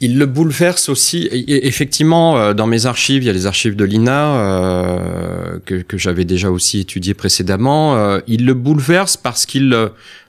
[0.00, 1.28] Il le bouleverse aussi.
[1.46, 5.98] effectivement, euh, dans mes archives, il y a les archives de l'INA euh, que, que
[5.98, 8.18] j'avais déjà aussi étudiées précédemment.
[8.26, 9.74] il le bouleverse parce qu'il,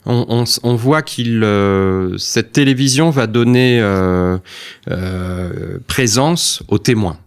[0.06, 1.45] on, on, on, voit qu'il,
[2.17, 3.82] cette télévision va donner
[5.88, 7.17] présence aux témoins.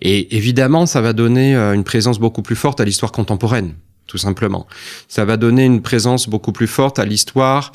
[0.00, 3.74] Et évidemment, ça va donner euh, une présence beaucoup plus forte à l'histoire contemporaine.
[4.06, 4.66] tout simplement.
[5.06, 7.70] Ça va donner une présence beaucoup plus forte à l'histoire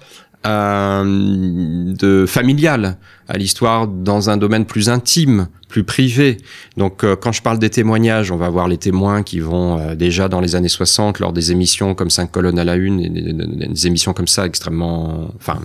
[0.45, 6.38] euh, de familiale, à l'histoire dans un domaine plus intime, plus privé.
[6.77, 9.95] Donc euh, quand je parle des témoignages, on va voir les témoins qui vont euh,
[9.95, 13.10] déjà dans les années 60 lors des émissions comme 5 colonnes à la une, et
[13.10, 15.60] des, des émissions comme ça extrêmement, enfin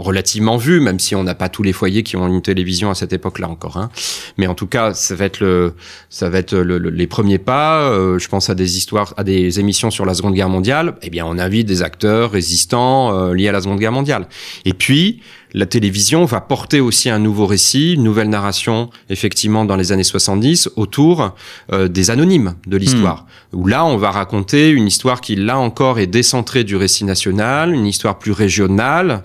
[0.00, 2.94] relativement vu, même si on n'a pas tous les foyers qui ont une télévision à
[2.94, 3.76] cette époque-là encore.
[3.76, 3.90] Hein.
[4.36, 5.74] Mais en tout cas, ça va être le,
[6.08, 7.90] ça va être le, les premiers pas.
[7.90, 10.94] Euh, je pense à des histoires, à des émissions sur la Seconde Guerre mondiale.
[11.02, 14.26] Eh bien, on invite des acteurs résistants euh, liés à la Seconde Guerre mondiale.
[14.64, 15.20] Et puis,
[15.52, 20.04] la télévision va porter aussi un nouveau récit, une nouvelle narration, effectivement, dans les années
[20.04, 21.34] 70, autour
[21.72, 23.26] euh, des anonymes de l'histoire.
[23.52, 23.58] Hmm.
[23.58, 27.74] Où là, on va raconter une histoire qui, là encore, est décentrée du récit national,
[27.74, 29.24] une histoire plus régionale.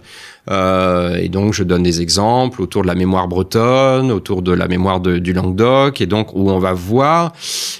[0.49, 4.67] Euh, et donc, je donne des exemples autour de la mémoire bretonne, autour de la
[4.67, 7.33] mémoire de, du Languedoc, et donc où on va voir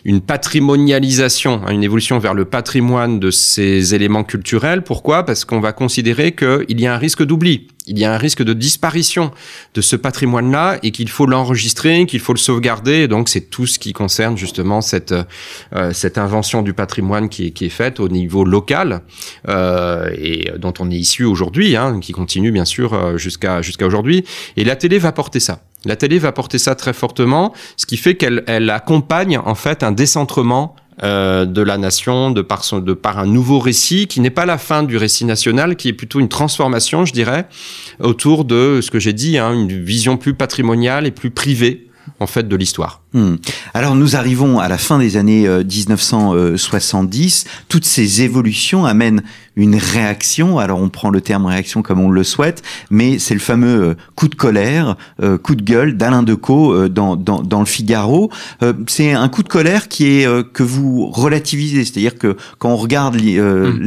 [0.03, 4.83] une patrimonialisation, hein, une évolution vers le patrimoine de ces éléments culturels.
[4.83, 5.23] Pourquoi?
[5.23, 8.43] Parce qu'on va considérer qu'il y a un risque d'oubli il y a un risque
[8.43, 9.31] de disparition
[9.73, 13.07] de ce patrimoine-là et qu'il faut l'enregistrer, qu'il faut le sauvegarder.
[13.07, 15.13] Donc, c'est tout ce qui concerne justement cette
[15.73, 19.01] euh, cette invention du patrimoine qui est, qui est faite au niveau local
[19.47, 23.85] euh, et dont on est issu aujourd'hui, hein, qui continue bien sûr euh, jusqu'à jusqu'à
[23.85, 24.25] aujourd'hui.
[24.57, 25.61] Et la télé va porter ça.
[25.85, 29.83] La télé va porter ça très fortement, ce qui fait qu'elle elle accompagne en fait
[29.83, 34.21] un décentrement euh, de la nation de par, son, de par un nouveau récit qui
[34.21, 37.47] n'est pas la fin du récit national, qui est plutôt une transformation, je dirais,
[37.99, 41.84] autour de ce que j'ai dit, hein, une vision plus patrimoniale et plus privée
[42.19, 43.01] en fait de l'histoire.
[43.13, 43.35] Hmm.
[43.73, 47.45] Alors nous arrivons à la fin des années 1970.
[47.45, 49.23] Euh, Toutes ces évolutions amènent
[49.55, 50.59] une réaction.
[50.59, 53.95] Alors on prend le terme réaction comme on le souhaite, mais c'est le fameux euh,
[54.15, 58.29] coup de colère, euh, coup de gueule d'Alain Decaux dans, dans, dans, le Figaro.
[58.87, 63.15] c'est un coup de colère qui est que vous relativisez, c'est-à-dire que quand on regarde
[63.15, 63.79] hmm.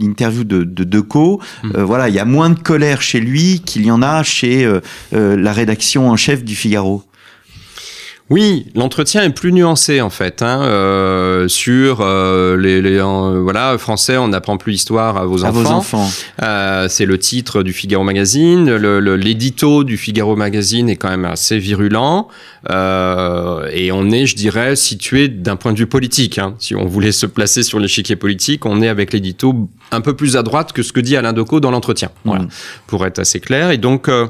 [0.00, 1.80] l'interview de, de Decaux, hmm.
[1.82, 4.70] voilà, il y a moins de colère chez lui qu'il y en a chez
[5.12, 7.02] la rédaction en chef du Figaro.
[8.28, 10.42] Oui, l'entretien est plus nuancé en fait.
[10.42, 15.50] Hein, euh, sur euh, les, les voilà français, on n'apprend plus l'histoire à vos à
[15.50, 15.62] enfants.
[15.62, 16.10] Vos enfants.
[16.42, 18.74] Euh, c'est le titre du Figaro Magazine.
[18.74, 22.26] L'édito du Figaro Magazine est quand même assez virulent
[22.68, 26.38] euh, et on est, je dirais, situé d'un point de vue politique.
[26.38, 30.16] Hein, si on voulait se placer sur l'échiquier politique, on est avec l'édito un peu
[30.16, 32.10] plus à droite que ce que dit Alain Decaux dans l'entretien.
[32.24, 32.48] Voilà, mmh.
[32.88, 33.70] pour être assez clair.
[33.70, 34.26] Et donc euh,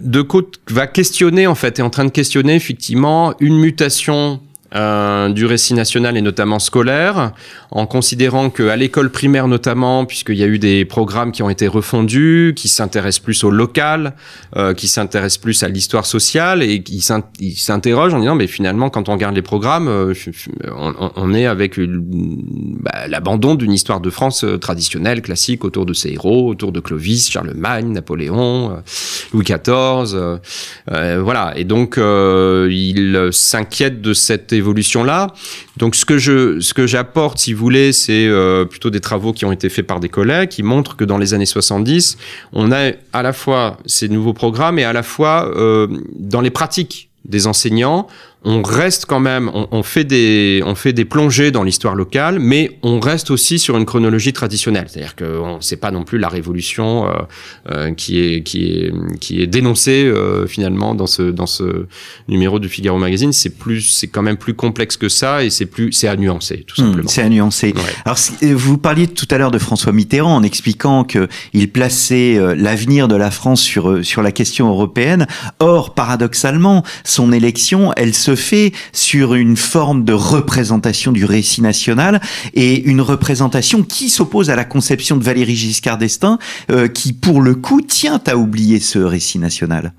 [0.00, 4.40] de Côte va questionner en fait, est en train de questionner effectivement une mutation
[4.74, 7.32] euh, du récit national et notamment scolaire,
[7.70, 11.50] en considérant que à l'école primaire notamment, puisqu'il y a eu des programmes qui ont
[11.50, 14.14] été refondus, qui s'intéressent plus au local,
[14.56, 19.08] euh, qui s'intéressent plus à l'histoire sociale et qui s'interrogent en disant mais finalement quand
[19.08, 20.14] on regarde les programmes, euh,
[21.16, 26.10] on, est avec bah, l'abandon d'une histoire de France euh, traditionnelle, classique, autour de ses
[26.12, 28.80] héros, autour de Clovis, Charlemagne, Napoléon, euh,
[29.32, 30.38] Louis XIV,
[31.20, 31.52] voilà.
[31.56, 35.28] Et donc il s'inquiète de cette évolution-là.
[35.76, 39.32] Donc ce que je, ce que j'apporte, si vous voulez, c'est euh, plutôt des travaux
[39.32, 42.16] qui ont été faits par des collègues qui montrent que dans les années 70,
[42.52, 45.86] on a à la fois ces nouveaux programmes et à la fois euh,
[46.18, 48.08] dans les pratiques des enseignants,
[48.44, 52.76] on reste quand même, on, fait des, on fait des plongées dans l'histoire locale, mais
[52.82, 54.86] on reste aussi sur une chronologie traditionnelle.
[54.88, 57.12] C'est-à-dire que c'est pas non plus la révolution euh,
[57.70, 61.86] euh, qui est qui est qui est dénoncée euh, finalement dans ce dans ce
[62.26, 63.32] numéro du Figaro Magazine.
[63.32, 66.64] C'est plus, c'est quand même plus complexe que ça et c'est plus, c'est à nuancer
[66.66, 67.08] tout hmm, simplement.
[67.08, 67.74] c'est à nuancer.
[68.04, 73.06] Alors vous parliez tout à l'heure de François Mitterrand en expliquant que il plaçait l'avenir
[73.06, 75.28] de la France sur sur la question européenne.
[75.60, 82.20] Or paradoxalement, son élection, elle se fait sur une forme de représentation du récit national
[82.54, 86.38] et une représentation qui s'oppose à la conception de Valéry Giscard d'Estaing,
[86.70, 89.92] euh, qui pour le coup tient à oublier ce récit national.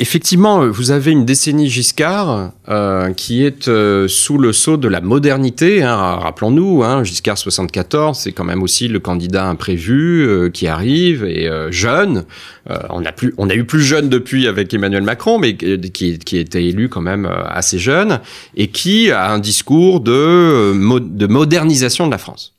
[0.00, 5.00] Effectivement, vous avez une décennie Giscard euh, qui est euh, sous le sceau de la
[5.00, 5.82] modernité.
[5.82, 11.24] Hein, Rappelons-nous, hein, Giscard 74, c'est quand même aussi le candidat imprévu euh, qui arrive
[11.24, 12.26] et euh, jeune.
[12.70, 16.18] Euh, on a plus, on a eu plus jeune depuis avec Emmanuel Macron, mais qui,
[16.20, 18.20] qui était élu quand même assez jeune
[18.56, 22.54] et qui a un discours de, de modernisation de la France.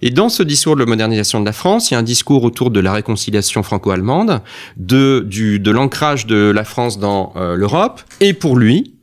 [0.00, 2.70] Et dans ce discours de modernisation de la France, il y a un discours autour
[2.70, 4.40] de la réconciliation franco-allemande,
[4.76, 8.02] de, l'ancrage de la France dans euh, l'Europe.
[8.20, 8.94] Et pour lui,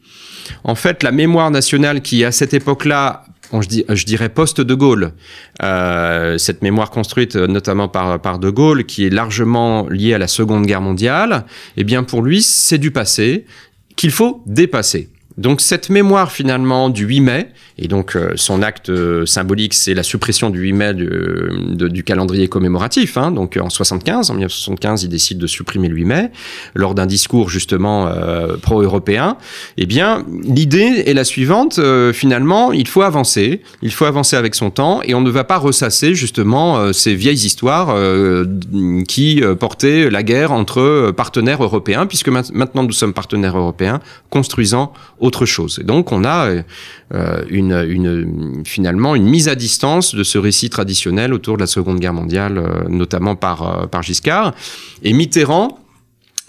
[0.64, 5.14] en fait, la mémoire nationale qui, à cette époque-là, je, dirais post-De Gaulle,
[5.64, 10.28] euh, cette mémoire construite notamment par, par De Gaulle, qui est largement liée à la
[10.28, 11.46] Seconde Guerre mondiale,
[11.78, 13.46] eh bien pour lui, c'est du passé
[13.96, 15.10] qu'il faut dépasser.
[15.40, 17.48] Donc cette mémoire finalement du 8 mai,
[17.78, 22.50] et donc euh, son acte euh, symbolique, c'est la suppression du 8 mai du, calendrier
[22.50, 23.16] commémoratif.
[23.16, 26.32] Hein, donc en 75, en 1975, il décide de supprimer le 8 mai
[26.76, 29.38] lors d'un discours justement euh, pro-européen.
[29.78, 31.80] Eh bien, l'idée est la suivante.
[32.12, 35.58] finalement, il faut avancer, il faut avancer avec son temps, et on ne va pas
[35.58, 37.96] ressasser justement ces vieilles histoires
[39.08, 44.92] qui portaient la guerre entre partenaires européens, puisque maintenant nous sommes partenaires européens, construisant
[45.80, 46.50] Et donc on a
[47.14, 51.68] euh, une, une, finalement une mise à distance de ce récit traditionnel autour de la
[51.68, 54.54] Seconde Guerre mondiale, euh, notamment par, euh, par Giscard.
[55.04, 55.80] Et Mitterrand,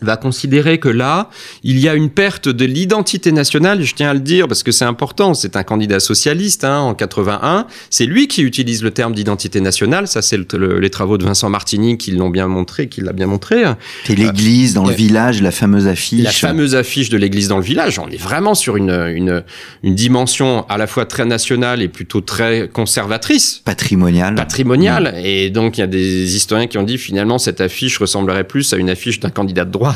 [0.03, 1.31] va considérer que là,
[1.63, 4.73] il y a une perte de l'identité nationale, je tiens à le dire parce que
[4.73, 9.15] c'est important, c'est un candidat socialiste hein, en 81, c'est lui qui utilise le terme
[9.15, 13.13] d'identité nationale, ça c'est les travaux de Vincent Martini qui l'ont bien montré, qui l'a
[13.13, 13.65] bien montré.
[14.05, 16.25] C'est l'église dans le village, la fameuse affiche.
[16.25, 19.45] La fameuse affiche de l'église dans le village, on est vraiment sur une, une,
[19.83, 23.63] une dimension à la fois très nationale et plutôt très conservatrice.
[23.65, 24.35] Patrimoniale.
[24.35, 28.45] Patrimoniale, et donc il y a des historiens qui ont dit finalement cette affiche ressemblerait
[28.45, 29.90] plus à une affiche d'un candidat de droite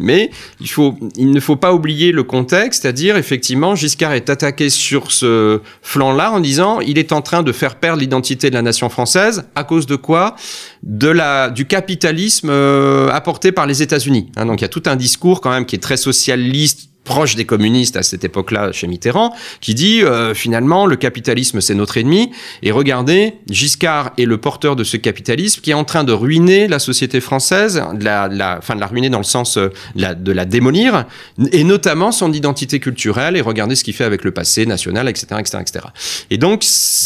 [0.00, 4.70] Mais il, faut, il ne faut pas oublier le contexte, c'est-à-dire effectivement, Giscard est attaqué
[4.70, 8.62] sur ce flanc-là en disant il est en train de faire perdre l'identité de la
[8.62, 10.36] nation française à cause de quoi?
[10.82, 14.30] De la du capitalisme euh, apporté par les États-Unis.
[14.36, 17.36] Hein, donc il y a tout un discours quand même qui est très socialiste proche
[17.36, 21.96] des communistes à cette époque-là chez Mitterrand, qui dit euh, finalement le capitalisme c'est notre
[21.96, 22.30] ennemi.
[22.62, 26.68] Et regardez, Giscard est le porteur de ce capitalisme qui est en train de ruiner
[26.68, 30.44] la société française, de la, enfin de la ruiner dans le sens euh, de la
[30.44, 31.06] démolir,
[31.52, 33.38] et notamment son identité culturelle.
[33.38, 35.86] Et regardez ce qu'il fait avec le passé national, etc., etc., etc.
[36.30, 36.62] Et donc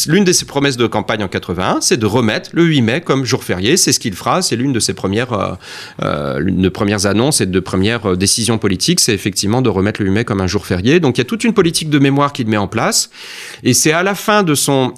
[0.08, 3.24] l'une de ses promesses de campagne en 81, c'est de remettre le 8 mai comme
[3.24, 3.76] jour férié.
[3.76, 4.42] C'est ce qu'il fera.
[4.42, 5.58] C'est l'une de ses premières,
[6.02, 10.10] euh, de premières annonces et de premières décisions politiques, c'est effectivement de remettre le 8
[10.10, 11.00] mai comme un jour férié.
[11.00, 13.10] Donc il y a toute une politique de mémoire qu'il met en place.
[13.62, 14.94] Et c'est à la fin de son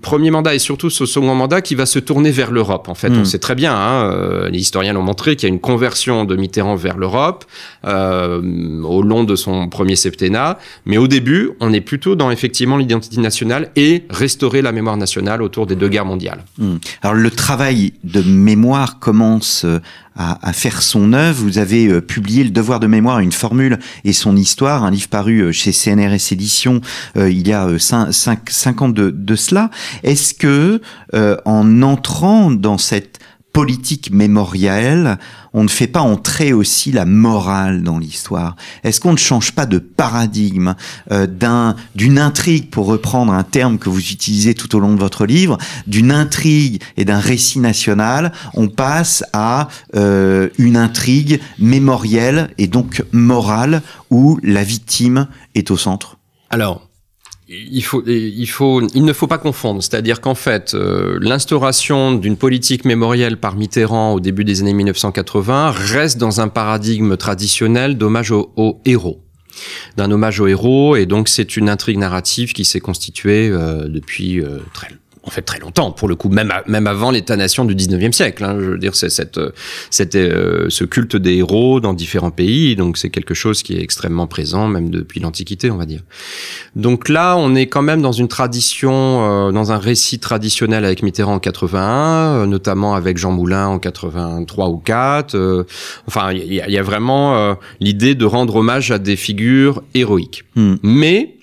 [0.00, 2.88] premier mandat et surtout ce second mandat qui va se tourner vers l'Europe.
[2.88, 3.24] En fait, on hmm.
[3.24, 6.36] sait très bien, hein, euh, les historiens l'ont montré, qu'il y a une conversion de
[6.36, 7.44] Mitterrand vers l'Europe
[7.86, 10.58] euh, au long de son premier septennat.
[10.86, 15.42] Mais au début, on est plutôt dans effectivement l'identité nationale et restaurer la mémoire nationale
[15.42, 16.44] autour des deux guerres mondiales.
[16.58, 16.76] Hmm.
[17.02, 19.78] Alors le travail de mémoire commence euh,
[20.20, 21.42] à, faire son œuvre.
[21.42, 25.08] Vous avez euh, publié Le devoir de mémoire, une formule et son histoire, un livre
[25.08, 26.80] paru euh, chez CNRS Éditions
[27.16, 29.69] euh, il y a 5, ans de, de cela.
[30.02, 30.80] Est-ce que
[31.44, 33.20] en entrant dans cette
[33.52, 35.18] politique mémorielle,
[35.52, 38.56] on ne fait pas entrer aussi la morale dans l'histoire?
[38.84, 40.74] Est-ce qu'on ne change pas de paradigme
[41.10, 45.00] euh, d'un d'une intrigue, pour reprendre un terme que vous utilisez tout au long de
[45.00, 52.50] votre livre, d'une intrigue et d'un récit national, on passe à euh, une intrigue mémorielle
[52.58, 56.18] et donc morale où la victime est au centre?
[56.50, 56.89] Alors,
[57.50, 59.82] il faut, il faut, il ne faut pas confondre.
[59.82, 65.72] C'est-à-dire qu'en fait, euh, l'instauration d'une politique mémorielle par Mitterrand au début des années 1980
[65.72, 69.24] reste dans un paradigme traditionnel d'hommage aux, héros
[69.96, 74.40] d'un hommage aux héros et donc c'est une intrigue narrative qui s'est constituée euh, depuis
[74.40, 74.88] euh, très
[75.22, 78.42] en fait très longtemps, pour le coup, même, même avant l'État-nation du 19e siècle.
[78.42, 79.38] Hein, je veux dire, c'est cette,
[79.90, 83.82] cette, euh, ce culte des héros dans différents pays, donc c'est quelque chose qui est
[83.82, 86.00] extrêmement présent, même depuis l'Antiquité, on va dire.
[86.74, 91.02] Donc là, on est quand même dans une tradition, euh, dans un récit traditionnel avec
[91.02, 95.66] Mitterrand en 81, euh, notamment avec Jean Moulin en 83 ou 4.
[96.06, 100.44] enfin, il y, a vraiment l'idée de rendre hommage à des figures héroïques.
[100.56, 100.76] Hmm.
[100.82, 101.36] Mais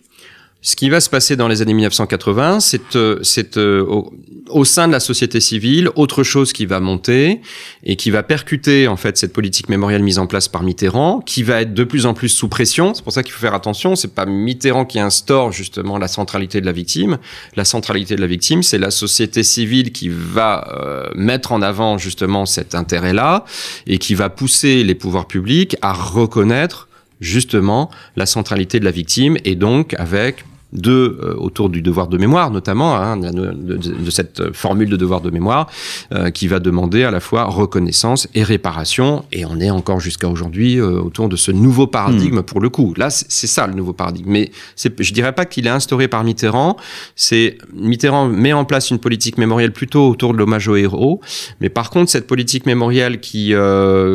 [0.67, 3.21] ce qui va se passer dans les années 1980, c'est euh,
[3.55, 4.13] euh, au,
[4.49, 7.39] au, sein de la société civile autre chose qui va monter
[7.85, 11.43] et qui va percuter en fait cette politique mémorielle mise en place par Mitterrand, qui
[11.43, 12.93] va être de plus en plus sous pression.
[12.93, 13.95] C'est pour ça qu'il faut faire attention.
[13.95, 17.17] C'est pas Mitterrand qui instaure justement la centralité de la victime.
[17.55, 21.97] La centralité de la victime, c'est la société civile qui va euh, mettre en avant
[21.97, 23.45] justement cet intérêt-là
[23.85, 26.89] et qui va pousser les pouvoirs publics à reconnaître
[27.21, 30.43] justement la centralité de la victime et donc avec
[30.73, 35.29] de euh, autour du devoir de mémoire notamment hein, de, cette formule de devoir de
[35.29, 35.69] mémoire
[36.11, 40.27] euh, qui va demander à la fois reconnaissance et réparation et on est encore jusqu'à
[40.27, 42.43] aujourd'hui euh, autour de ce nouveau paradigme hmm.
[42.43, 42.93] pour le coup.
[42.97, 44.29] Là c'est ça le nouveau paradigme.
[44.29, 46.75] Mais je dirais pas qu'il est instauré par Mitterrand.
[47.15, 51.21] C'est Mitterrand met en place une politique mémorielle plutôt autour de l'hommage aux héros.
[51.61, 53.53] Mais par contre cette politique mémorielle qui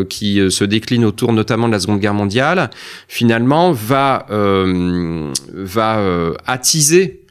[0.09, 2.71] qui se décline autour notamment de la Seconde Guerre mondiale
[3.09, 7.23] finalement va va attiser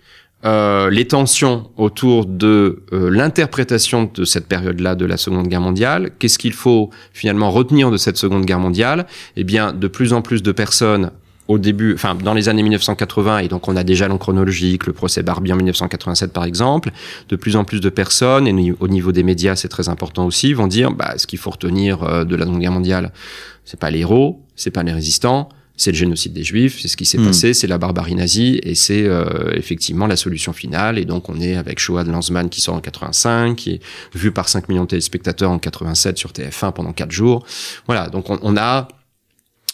[0.44, 6.12] euh, les tensions autour de euh, l'interprétation de cette période-là de la Seconde Guerre mondiale.
[6.18, 9.06] Qu'est-ce qu'il faut finalement retenir de cette Seconde Guerre mondiale?
[9.36, 11.12] Eh bien, de plus en plus de personnes
[11.48, 15.22] au début, enfin dans les années 1980, et donc on a déjà chronologique, le procès
[15.22, 16.92] Barbie en 1987 par exemple,
[17.30, 20.54] de plus en plus de personnes, et au niveau des médias c'est très important aussi,
[20.54, 23.12] vont dire bah, ce qu'il faut retenir euh, de la Seconde Guerre mondiale,
[23.66, 26.98] c'est pas les héros, c'est pas les résistants, c'est le génocide des juifs, c'est ce
[26.98, 27.26] qui s'est hmm.
[27.26, 30.98] passé, c'est la barbarie nazie, et c'est euh, effectivement la solution finale.
[30.98, 33.82] Et donc on est avec Shoah de Lanzmann qui sort en 85, qui est
[34.14, 37.46] vu par 5 millions de téléspectateurs en 87 sur TF1 pendant 4 jours.
[37.88, 38.88] Voilà, donc on, on a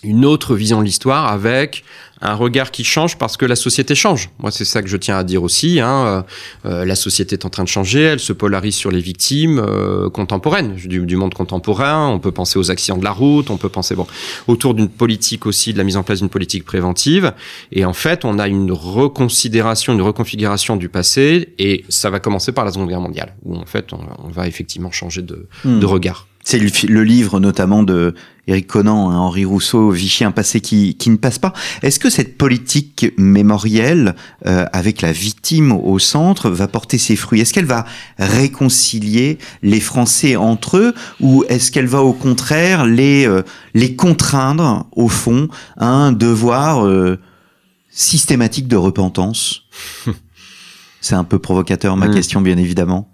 [0.03, 1.83] une autre vision de l'histoire avec
[2.21, 4.29] un regard qui change parce que la société change.
[4.39, 5.79] Moi, c'est ça que je tiens à dire aussi.
[5.79, 6.25] Hein.
[6.65, 9.59] Euh, euh, la société est en train de changer, elle se polarise sur les victimes
[9.59, 12.07] euh, contemporaines du, du, monde contemporain.
[12.09, 14.07] On peut penser aux accidents de la route, on peut penser bon
[14.47, 17.33] autour d'une politique aussi, de la mise en place d'une politique préventive.
[17.71, 22.51] Et en fait, on a une reconsidération, une reconfiguration du passé, et ça va commencer
[22.51, 25.79] par la Seconde Guerre mondiale, où en fait, on, on va effectivement changer de, hmm.
[25.79, 26.27] de regard.
[26.49, 28.15] C'est le, livre notamment de
[28.47, 31.51] Éric Conan, hein, Henri Rousseau, Vichy, un passé qui, qui ne passe pas.
[31.81, 37.41] Est-ce que cette politique mémorielle, euh, avec la victime au centre, va porter ses fruits?
[37.41, 37.83] Est-ce qu'elle va
[38.17, 43.41] réconcilier les Français entre eux ou est-ce qu'elle va au contraire les, euh,
[43.73, 47.19] les contraindre, au fond, à un devoir euh,
[47.89, 49.63] systématique de repentance?
[51.01, 52.13] C'est un peu provocateur ma hmm.
[52.13, 53.13] question, bien évidemment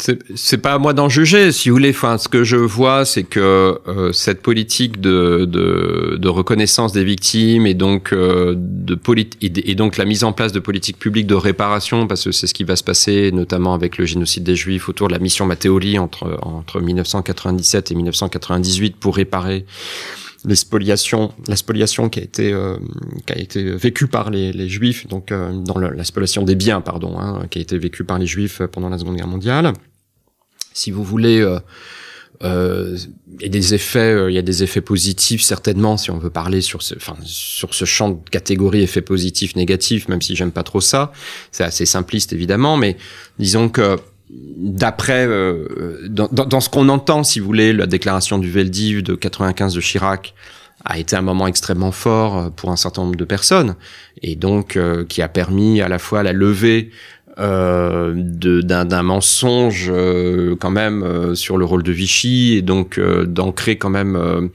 [0.00, 1.90] c'est pas à moi d'en juger, si vous voulez.
[1.90, 7.04] Enfin, ce que je vois, c'est que euh, cette politique de, de, de, reconnaissance des
[7.04, 8.98] victimes et donc euh, de
[9.42, 12.54] et, donc la mise en place de politiques publiques de réparation, parce que c'est ce
[12.54, 15.98] qui va se passer, notamment avec le génocide des Juifs autour de la mission Matteoli
[15.98, 19.64] entre entre 1997 et 1998 pour réparer
[20.44, 22.76] les spoliations, la spoliation qui a été euh,
[23.26, 26.80] qui a été vécue par les, les juifs, donc euh, dans la spoliation des biens,
[26.80, 29.72] pardon, hein, qui a été vécue par les juifs pendant la Seconde Guerre mondiale
[30.72, 31.58] si vous voulez, euh,
[32.42, 32.96] euh,
[33.40, 36.30] y a des effets, euh, il y a des effets positifs certainement si on veut
[36.30, 40.52] parler sur ce, enfin sur ce champ de catégorie effets positifs, négatifs, même si j'aime
[40.52, 41.12] pas trop ça.
[41.52, 42.96] C'est assez simpliste évidemment, mais
[43.38, 43.98] disons que
[44.30, 49.14] d'après euh, dans, dans, ce qu'on entend, si vous voulez, la déclaration du Veldiv de
[49.14, 50.34] 95 de Chirac
[50.86, 53.74] a été un moment extrêmement fort pour un certain nombre de personnes
[54.22, 54.78] et donc
[55.10, 56.90] qui a permis à la fois la levée
[57.40, 63.24] euh, d'un mensonge euh, quand même euh, sur le rôle de Vichy et donc euh,
[63.24, 64.50] d'ancrer quand même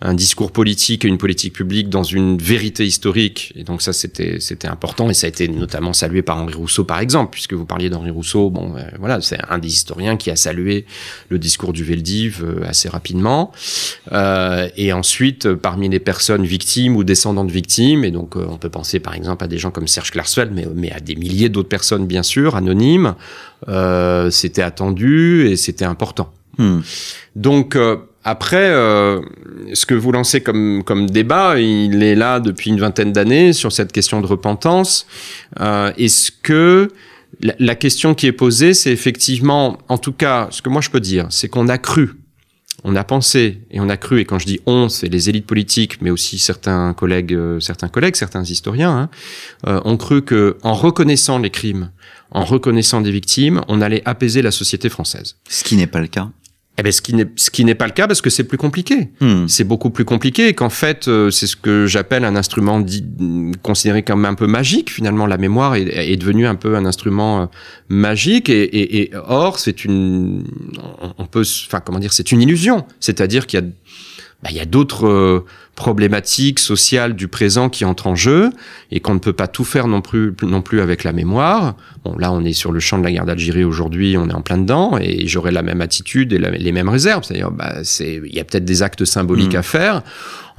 [0.00, 3.52] un discours politique et une politique publique dans une vérité historique.
[3.56, 6.84] Et donc ça c'était c'était important et ça a été notamment salué par Henri Rousseau
[6.84, 8.50] par exemple puisque vous parliez d'Henri Rousseau.
[8.50, 10.86] Bon voilà c'est un des historiens qui a salué
[11.28, 13.52] le discours du Veldiv assez rapidement.
[14.12, 19.00] Et ensuite parmi les personnes victimes ou descendants de victimes et donc on peut penser
[19.00, 22.06] par exemple à des gens comme Serge Klarsfeld mais mais à des milliers d'autres personnes
[22.06, 23.14] bien sûr, anonyme.
[23.68, 26.32] Euh, c'était attendu et c'était important.
[26.58, 26.80] Hmm.
[27.36, 29.20] Donc euh, après, euh,
[29.74, 33.72] ce que vous lancez comme, comme débat, il est là depuis une vingtaine d'années sur
[33.72, 35.06] cette question de repentance.
[35.58, 36.88] Est-ce que
[37.40, 41.00] la, question qui est posée, c'est effectivement, en tout cas, ce que moi je peux
[41.00, 42.10] dire, c'est qu'on a cru
[42.84, 45.46] on a pensé et on a cru, et quand je dis on, c'est les élites
[45.46, 49.10] politiques, mais aussi certains collègues, euh, certains collègues, certains historiens, hein,
[49.66, 51.90] euh, ont cru que en reconnaissant les crimes,
[52.30, 55.36] en reconnaissant des victimes, on allait apaiser la société française.
[55.48, 56.30] Ce qui n'est pas le cas.
[56.78, 58.56] Eh ben, ce qui n'est ce qui n'est pas le cas parce que c'est plus
[58.56, 59.10] compliqué.
[59.20, 59.46] Hmm.
[59.48, 63.04] C'est beaucoup plus compliqué qu'en fait euh, c'est ce que j'appelle un instrument dit,
[63.62, 67.42] considéré comme un peu magique finalement la mémoire est, est devenu un peu un instrument
[67.42, 67.46] euh,
[67.90, 70.44] magique et, et, et or c'est une
[71.18, 72.86] on peut enfin comment dire c'est une illusion.
[72.98, 73.66] C'est-à-dire qu'il y a
[74.42, 75.44] bah, il y a d'autres euh,
[75.80, 78.50] problématiques sociales du présent qui entrent en jeu
[78.90, 81.74] et qu'on ne peut pas tout faire non plus non plus avec la mémoire.
[82.04, 84.42] Bon, là, on est sur le champ de la guerre d'Algérie aujourd'hui, on est en
[84.42, 87.24] plein dedans et j'aurais la même attitude et les mêmes réserves.
[87.24, 89.58] C'est-à-dire, bah, c'est, il y a peut-être des actes symboliques mmh.
[89.58, 90.02] à faire.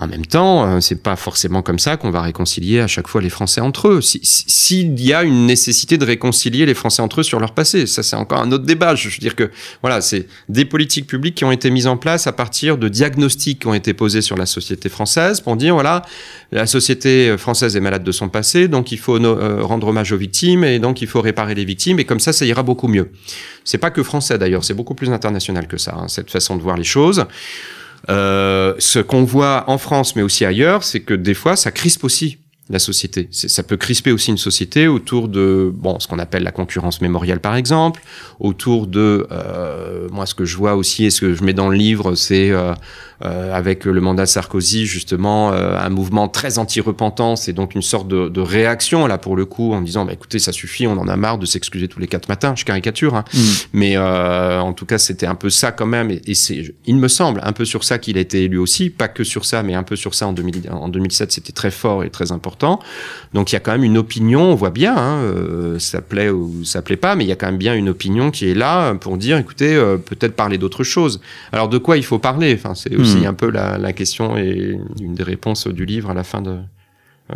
[0.02, 3.22] En même temps, euh, c'est pas forcément comme ça qu'on va réconcilier à chaque fois
[3.22, 4.02] les Français entre eux.
[4.02, 8.02] S'il y a une nécessité de réconcilier les Français entre eux sur leur passé, ça
[8.02, 8.96] c'est encore un autre débat.
[8.96, 9.52] Je veux dire que
[9.84, 13.60] voilà, c'est des politiques publiques qui ont été mises en place à partir de diagnostics
[13.60, 16.02] qui ont été posés sur la société française pour dire voilà,
[16.52, 20.18] la société française est malade de son passé, donc il faut euh, rendre hommage aux
[20.18, 23.12] victimes et donc il faut réparer les victimes et comme ça, ça ira beaucoup mieux.
[23.66, 26.64] C'est pas que français d'ailleurs, c'est beaucoup plus international que ça, hein, cette façon de
[26.64, 27.28] voir les choses.
[28.10, 32.04] Euh, ce qu'on voit en France, mais aussi ailleurs, c'est que des fois, ça crispe
[32.04, 32.40] aussi
[32.72, 33.28] la société.
[33.32, 37.40] Ça peut crisper aussi une société autour de bon, ce qu'on appelle la concurrence mémorielle,
[37.40, 38.02] par exemple,
[38.40, 41.70] autour de euh, moi, ce que je vois aussi et ce que je mets dans
[41.70, 42.74] le livre, c'est euh,
[43.24, 47.84] euh, avec le mandat de Sarkozy, justement, euh, un mouvement très anti-repentance et donc une
[47.84, 50.98] sorte de, de, réaction, là, pour le coup, en disant, bah, écoutez, ça suffit, on
[50.98, 52.56] en a marre de s'excuser tous les quatre matins.
[52.56, 53.24] Je caricature, hein.
[53.32, 53.40] Mm.
[53.74, 56.10] Mais euh, en tout cas, c'était un peu ça quand même.
[56.10, 58.90] Et, et c'est, il me semble, un peu sur ça qu'il a été élu aussi.
[58.90, 61.72] Pas que sur ça, mais un peu sur ça en, 2000, en 2007, c'était très
[61.72, 62.61] fort et très important.
[63.34, 66.30] Donc il y a quand même une opinion, on voit bien, hein, euh, ça plaît
[66.30, 68.54] ou ça plaît pas, mais il y a quand même bien une opinion qui est
[68.54, 71.22] là pour dire, écoutez, euh, peut-être parler d'autre chose.
[71.52, 72.54] Alors de quoi il faut parler?
[72.54, 73.26] Enfin, c'est aussi mmh.
[73.26, 76.58] un peu la, la, question et une des réponses du livre à la fin de,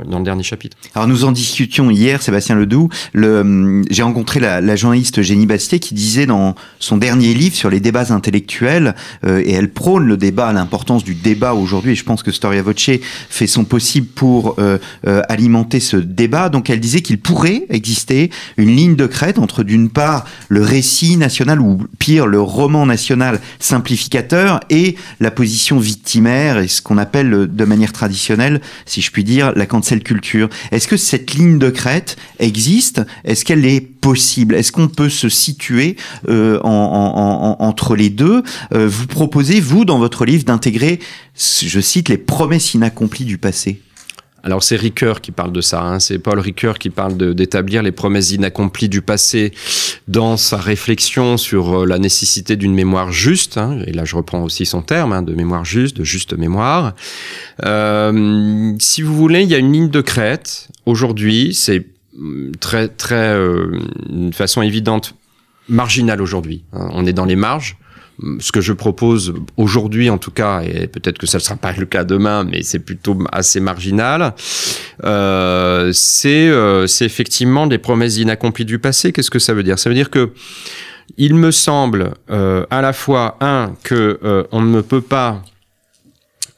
[0.08, 0.78] dans le dernier chapitre.
[0.94, 2.90] Alors nous en discutions hier, Sébastien Ledoux.
[3.14, 7.70] Le, j'ai rencontré la, la, journaliste Génie Bastier qui disait dans son dernier livre sur
[7.70, 12.04] les débats intellectuels, euh, et elle prône le débat, l'importance du débat aujourd'hui, et je
[12.04, 12.90] pense que Storia Voce
[13.30, 14.78] fait son possible pour euh,
[15.08, 16.50] euh, alimenter ce débat.
[16.50, 21.18] Donc elle disait qu'il pourrait exister une ligne de crête entre d'une part le récit
[21.18, 27.48] national, ou pire le roman national simplificateur, et la position victimaire, et ce qu'on appelle
[27.50, 30.50] de manière traditionnelle, si je puis dire, la cancel culture.
[30.72, 33.02] Est-ce que cette ligne de crête existe?
[33.24, 34.56] Est-ce qu'elle est possible?
[34.56, 35.96] Est-ce qu'on peut se situer
[36.28, 38.42] euh, en, en, en, entre les deux?
[38.74, 41.00] Euh, Vous proposez, vous, dans votre livre, d'intégrer,
[41.36, 43.80] je cite, les promesses inaccomplies du passé.
[44.46, 46.00] Alors c'est Ricoeur qui parle de ça, hein.
[46.00, 49.52] c'est Paul Ricoeur qui parle d'établir les promesses inaccomplies du passé
[50.08, 53.80] dans sa réflexion sur euh, la nécessité d'une mémoire juste, hein.
[53.88, 56.94] et là je reprends aussi son terme, hein, de mémoire juste, de juste mémoire.
[57.66, 61.84] Euh, si vous voulez, il y a une ligne de crête, aujourd'hui, c'est
[62.16, 63.80] mm, très, très, euh,
[64.32, 65.16] façon évidente,
[65.70, 66.64] marginale aujourd'hui.
[66.72, 67.78] On est dans les marges,
[68.40, 71.74] ce que je propose aujourd'hui en tout cas, et peut-être que ça ne sera pas
[71.74, 74.34] le cas demain, mais c'est plutôt assez marginal,
[75.04, 79.12] euh, c'est euh, effectivement des promesses inaccomplies du passé.
[79.12, 79.80] Qu'est-ce que ça veut dire?
[79.80, 80.32] Ça veut dire que
[81.18, 85.44] il me semble euh, à la fois, un, que euh, on ne peut pas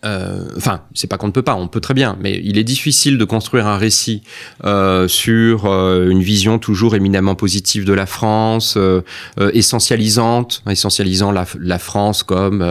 [0.05, 2.63] euh, enfin, c'est pas qu'on ne peut pas, on peut très bien, mais il est
[2.63, 4.21] difficile de construire un récit
[4.63, 9.01] euh, sur euh, une vision toujours éminemment positive de la France, euh,
[9.39, 12.63] euh, essentialisante, essentialisant la, la France comme,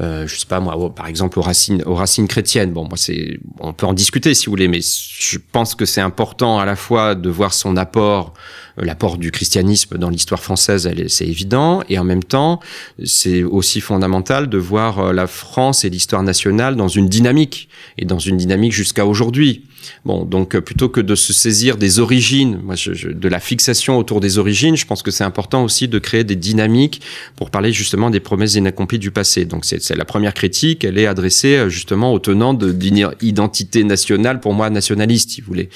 [0.00, 2.72] je sais pas moi, par exemple aux racines, aux racines chrétiennes.
[2.72, 6.00] Bon, moi c'est, on peut en discuter si vous voulez, mais je pense que c'est
[6.00, 8.34] important à la fois de voir son apport
[8.76, 12.60] l'apport du christianisme dans l'histoire française, c'est évident, et en même temps,
[13.04, 17.68] c'est aussi fondamental de voir la France et l'histoire nationale dans une dynamique,
[17.98, 19.64] et dans une dynamique jusqu'à aujourd'hui.
[20.04, 23.40] Bon, donc euh, plutôt que de se saisir des origines, moi, je, je, de la
[23.40, 27.00] fixation autour des origines, je pense que c'est important aussi de créer des dynamiques
[27.36, 29.44] pour parler justement des promesses inaccomplies du passé.
[29.44, 34.40] Donc c'est la première critique, elle est adressée euh, justement aux tenants d'une identité nationale,
[34.40, 35.68] pour moi nationaliste, si vous voulez,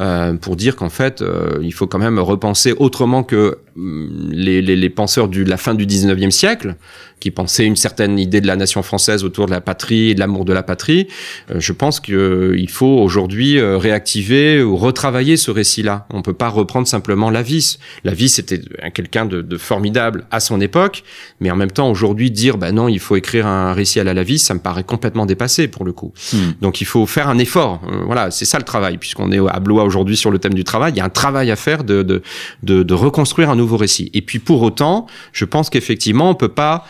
[0.00, 4.62] euh, pour dire qu'en fait, euh, il faut quand même repenser autrement que hum, les,
[4.62, 6.76] les, les penseurs de la fin du 19e siècle,
[7.22, 10.18] qui pensaient une certaine idée de la nation française autour de la patrie et de
[10.18, 11.06] l'amour de la patrie.
[11.52, 16.08] Euh, je pense qu'il euh, faut aujourd'hui euh, réactiver ou retravailler ce récit-là.
[16.12, 17.78] On peut pas reprendre simplement la vis.
[18.02, 18.60] La vis était
[18.92, 21.04] quelqu'un de, de, formidable à son époque,
[21.38, 24.14] mais en même temps aujourd'hui dire bah non, il faut écrire un récit à la
[24.14, 26.12] Lavis, ça me paraît complètement dépassé pour le coup.
[26.32, 26.54] Hmm.
[26.60, 27.82] Donc il faut faire un effort.
[28.04, 28.98] Voilà, c'est ça le travail.
[28.98, 31.52] Puisqu'on est à Blois aujourd'hui sur le thème du travail, il y a un travail
[31.52, 32.20] à faire de, de,
[32.64, 34.10] de, de reconstruire un nouveau récit.
[34.12, 36.84] Et puis pour autant, je pense qu'effectivement, on peut pas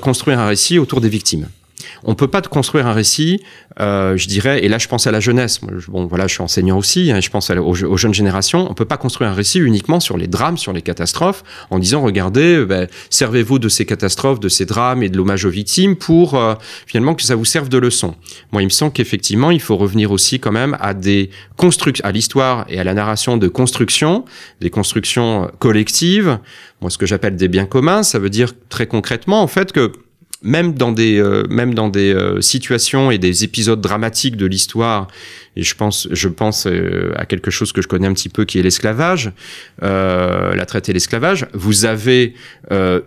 [0.00, 1.48] construire un récit autour des victimes.
[2.04, 3.42] On peut pas construire un récit,
[3.80, 5.60] euh, je dirais, et là je pense à la jeunesse.
[5.78, 8.70] Je, bon, voilà, je suis enseignant aussi, hein, je pense aux, jeunes générations.
[8.70, 12.02] On peut pas construire un récit uniquement sur les drames, sur les catastrophes, en disant
[12.02, 15.96] regardez, euh, ben, servez-vous de ces catastrophes, de ces drames et de l'hommage aux victimes
[15.96, 16.54] pour euh,
[16.86, 18.14] finalement que ça vous serve de leçon.
[18.52, 22.12] Moi, il me semble qu'effectivement, il faut revenir aussi quand même à des constructions, à
[22.12, 24.24] l'histoire et à la narration de construction,
[24.60, 26.38] des constructions collectives.
[26.80, 29.92] Moi, ce que j'appelle des biens communs, ça veut dire très concrètement en fait que
[30.42, 35.08] même dans des, euh, même dans des euh, situations et des épisodes dramatiques de l'histoire,
[35.56, 38.44] et je pense, je pense euh, à quelque chose que je connais un petit peu
[38.44, 39.32] qui est l'esclavage,
[39.80, 42.34] la traite et l'esclavage, vous avez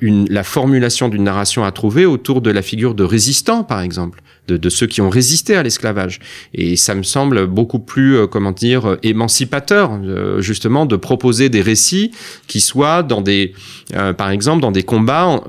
[0.02, 4.22] une, la formulation d'une narration à trouver autour de la figure de résistant, par exemple.
[4.48, 6.20] De, de, ceux qui ont résisté à l'esclavage.
[6.54, 11.64] Et ça me semble beaucoup plus, euh, comment dire, émancipateur, euh, justement, de proposer des
[11.64, 12.12] récits
[12.46, 13.54] qui soient dans des,
[13.96, 15.42] euh, par exemple, dans des combats.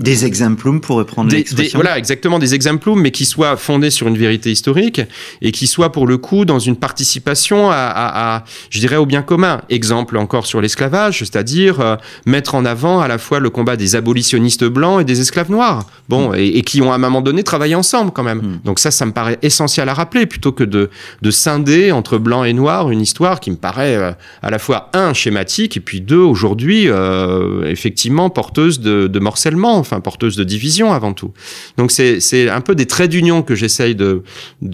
[0.00, 1.78] des exemplums, pour reprendre l'expression.
[1.78, 5.02] Voilà, exactement, des exemplums, mais qui soient fondés sur une vérité historique
[5.42, 9.04] et qui soient, pour le coup, dans une participation à, à, à je dirais, au
[9.04, 9.60] bien commun.
[9.68, 14.64] Exemple encore sur l'esclavage, c'est-à-dire mettre en avant à la fois le combat des abolitionnistes
[14.64, 15.86] blancs et des esclaves noirs.
[16.08, 18.40] Bon, et, et qui ont à un moment donné travailler ensemble quand même.
[18.42, 18.58] Hmm.
[18.64, 20.82] Donc ça, ça me paraît essentiel à rappeler plutôt que de,
[21.26, 24.78] de scinder entre blanc et noir une histoire qui me paraît euh, à la fois
[25.04, 30.44] un schématique et puis deux aujourd'hui euh, effectivement porteuse de, de morcellement, enfin porteuse de
[30.44, 31.32] division avant tout.
[31.78, 34.22] Donc c'est un peu des traits d'union que j'essaye de,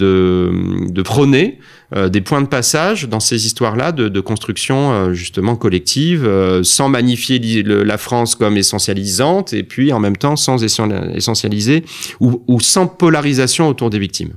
[0.01, 0.51] de
[0.99, 1.47] de prôner.
[1.95, 6.65] euh, des points de passage dans ces histoires-là de, de construction euh, justement collective, euh,
[6.65, 11.15] sans magnifier li- le- la France comme essentialisante et puis en même temps sans essen-
[11.15, 11.85] essentialiser
[12.19, 14.35] ou, ou sans polarisation autour des victimes.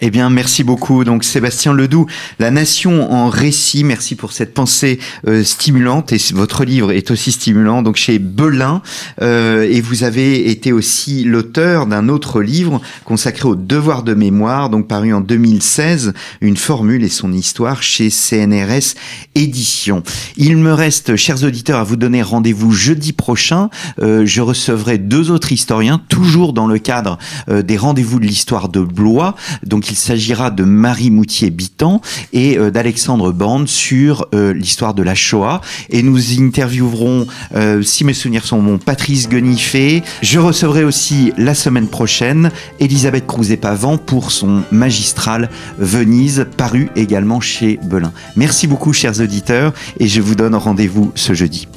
[0.00, 1.04] Eh bien, merci beaucoup.
[1.04, 2.06] Donc, Sébastien Ledoux,
[2.38, 3.82] La Nation en récit.
[3.82, 6.12] Merci pour cette pensée euh, stimulante.
[6.12, 7.80] Et votre livre est aussi stimulant.
[7.80, 8.82] Donc, chez Belin.
[9.22, 14.68] Euh, et vous avez été aussi l'auteur d'un autre livre consacré au devoir de mémoire,
[14.68, 16.12] donc paru en 2016,
[16.42, 18.94] une formule et son histoire chez CNRS
[19.34, 20.02] Éditions.
[20.36, 23.70] Il me reste, chers auditeurs, à vous donner rendez-vous jeudi prochain.
[24.02, 28.80] Euh, je recevrai deux autres historiens, toujours dans le cadre des rendez-vous de l'histoire de
[28.80, 29.34] Blois.
[29.62, 32.00] Donc il s'agira de Marie Moutier-Bitan
[32.32, 35.60] et euh, d'Alexandre Bande sur euh, l'histoire de la Shoah.
[35.90, 40.02] Et nous interviewerons, euh, si mes souvenirs sont bons, Patrice Guenifé.
[40.22, 42.50] Je recevrai aussi la semaine prochaine
[42.80, 45.48] Elisabeth Crouzet-Pavant pour son magistral
[45.78, 48.12] Venise, paru également chez Belin.
[48.36, 51.68] Merci beaucoup chers auditeurs et je vous donne rendez-vous ce jeudi.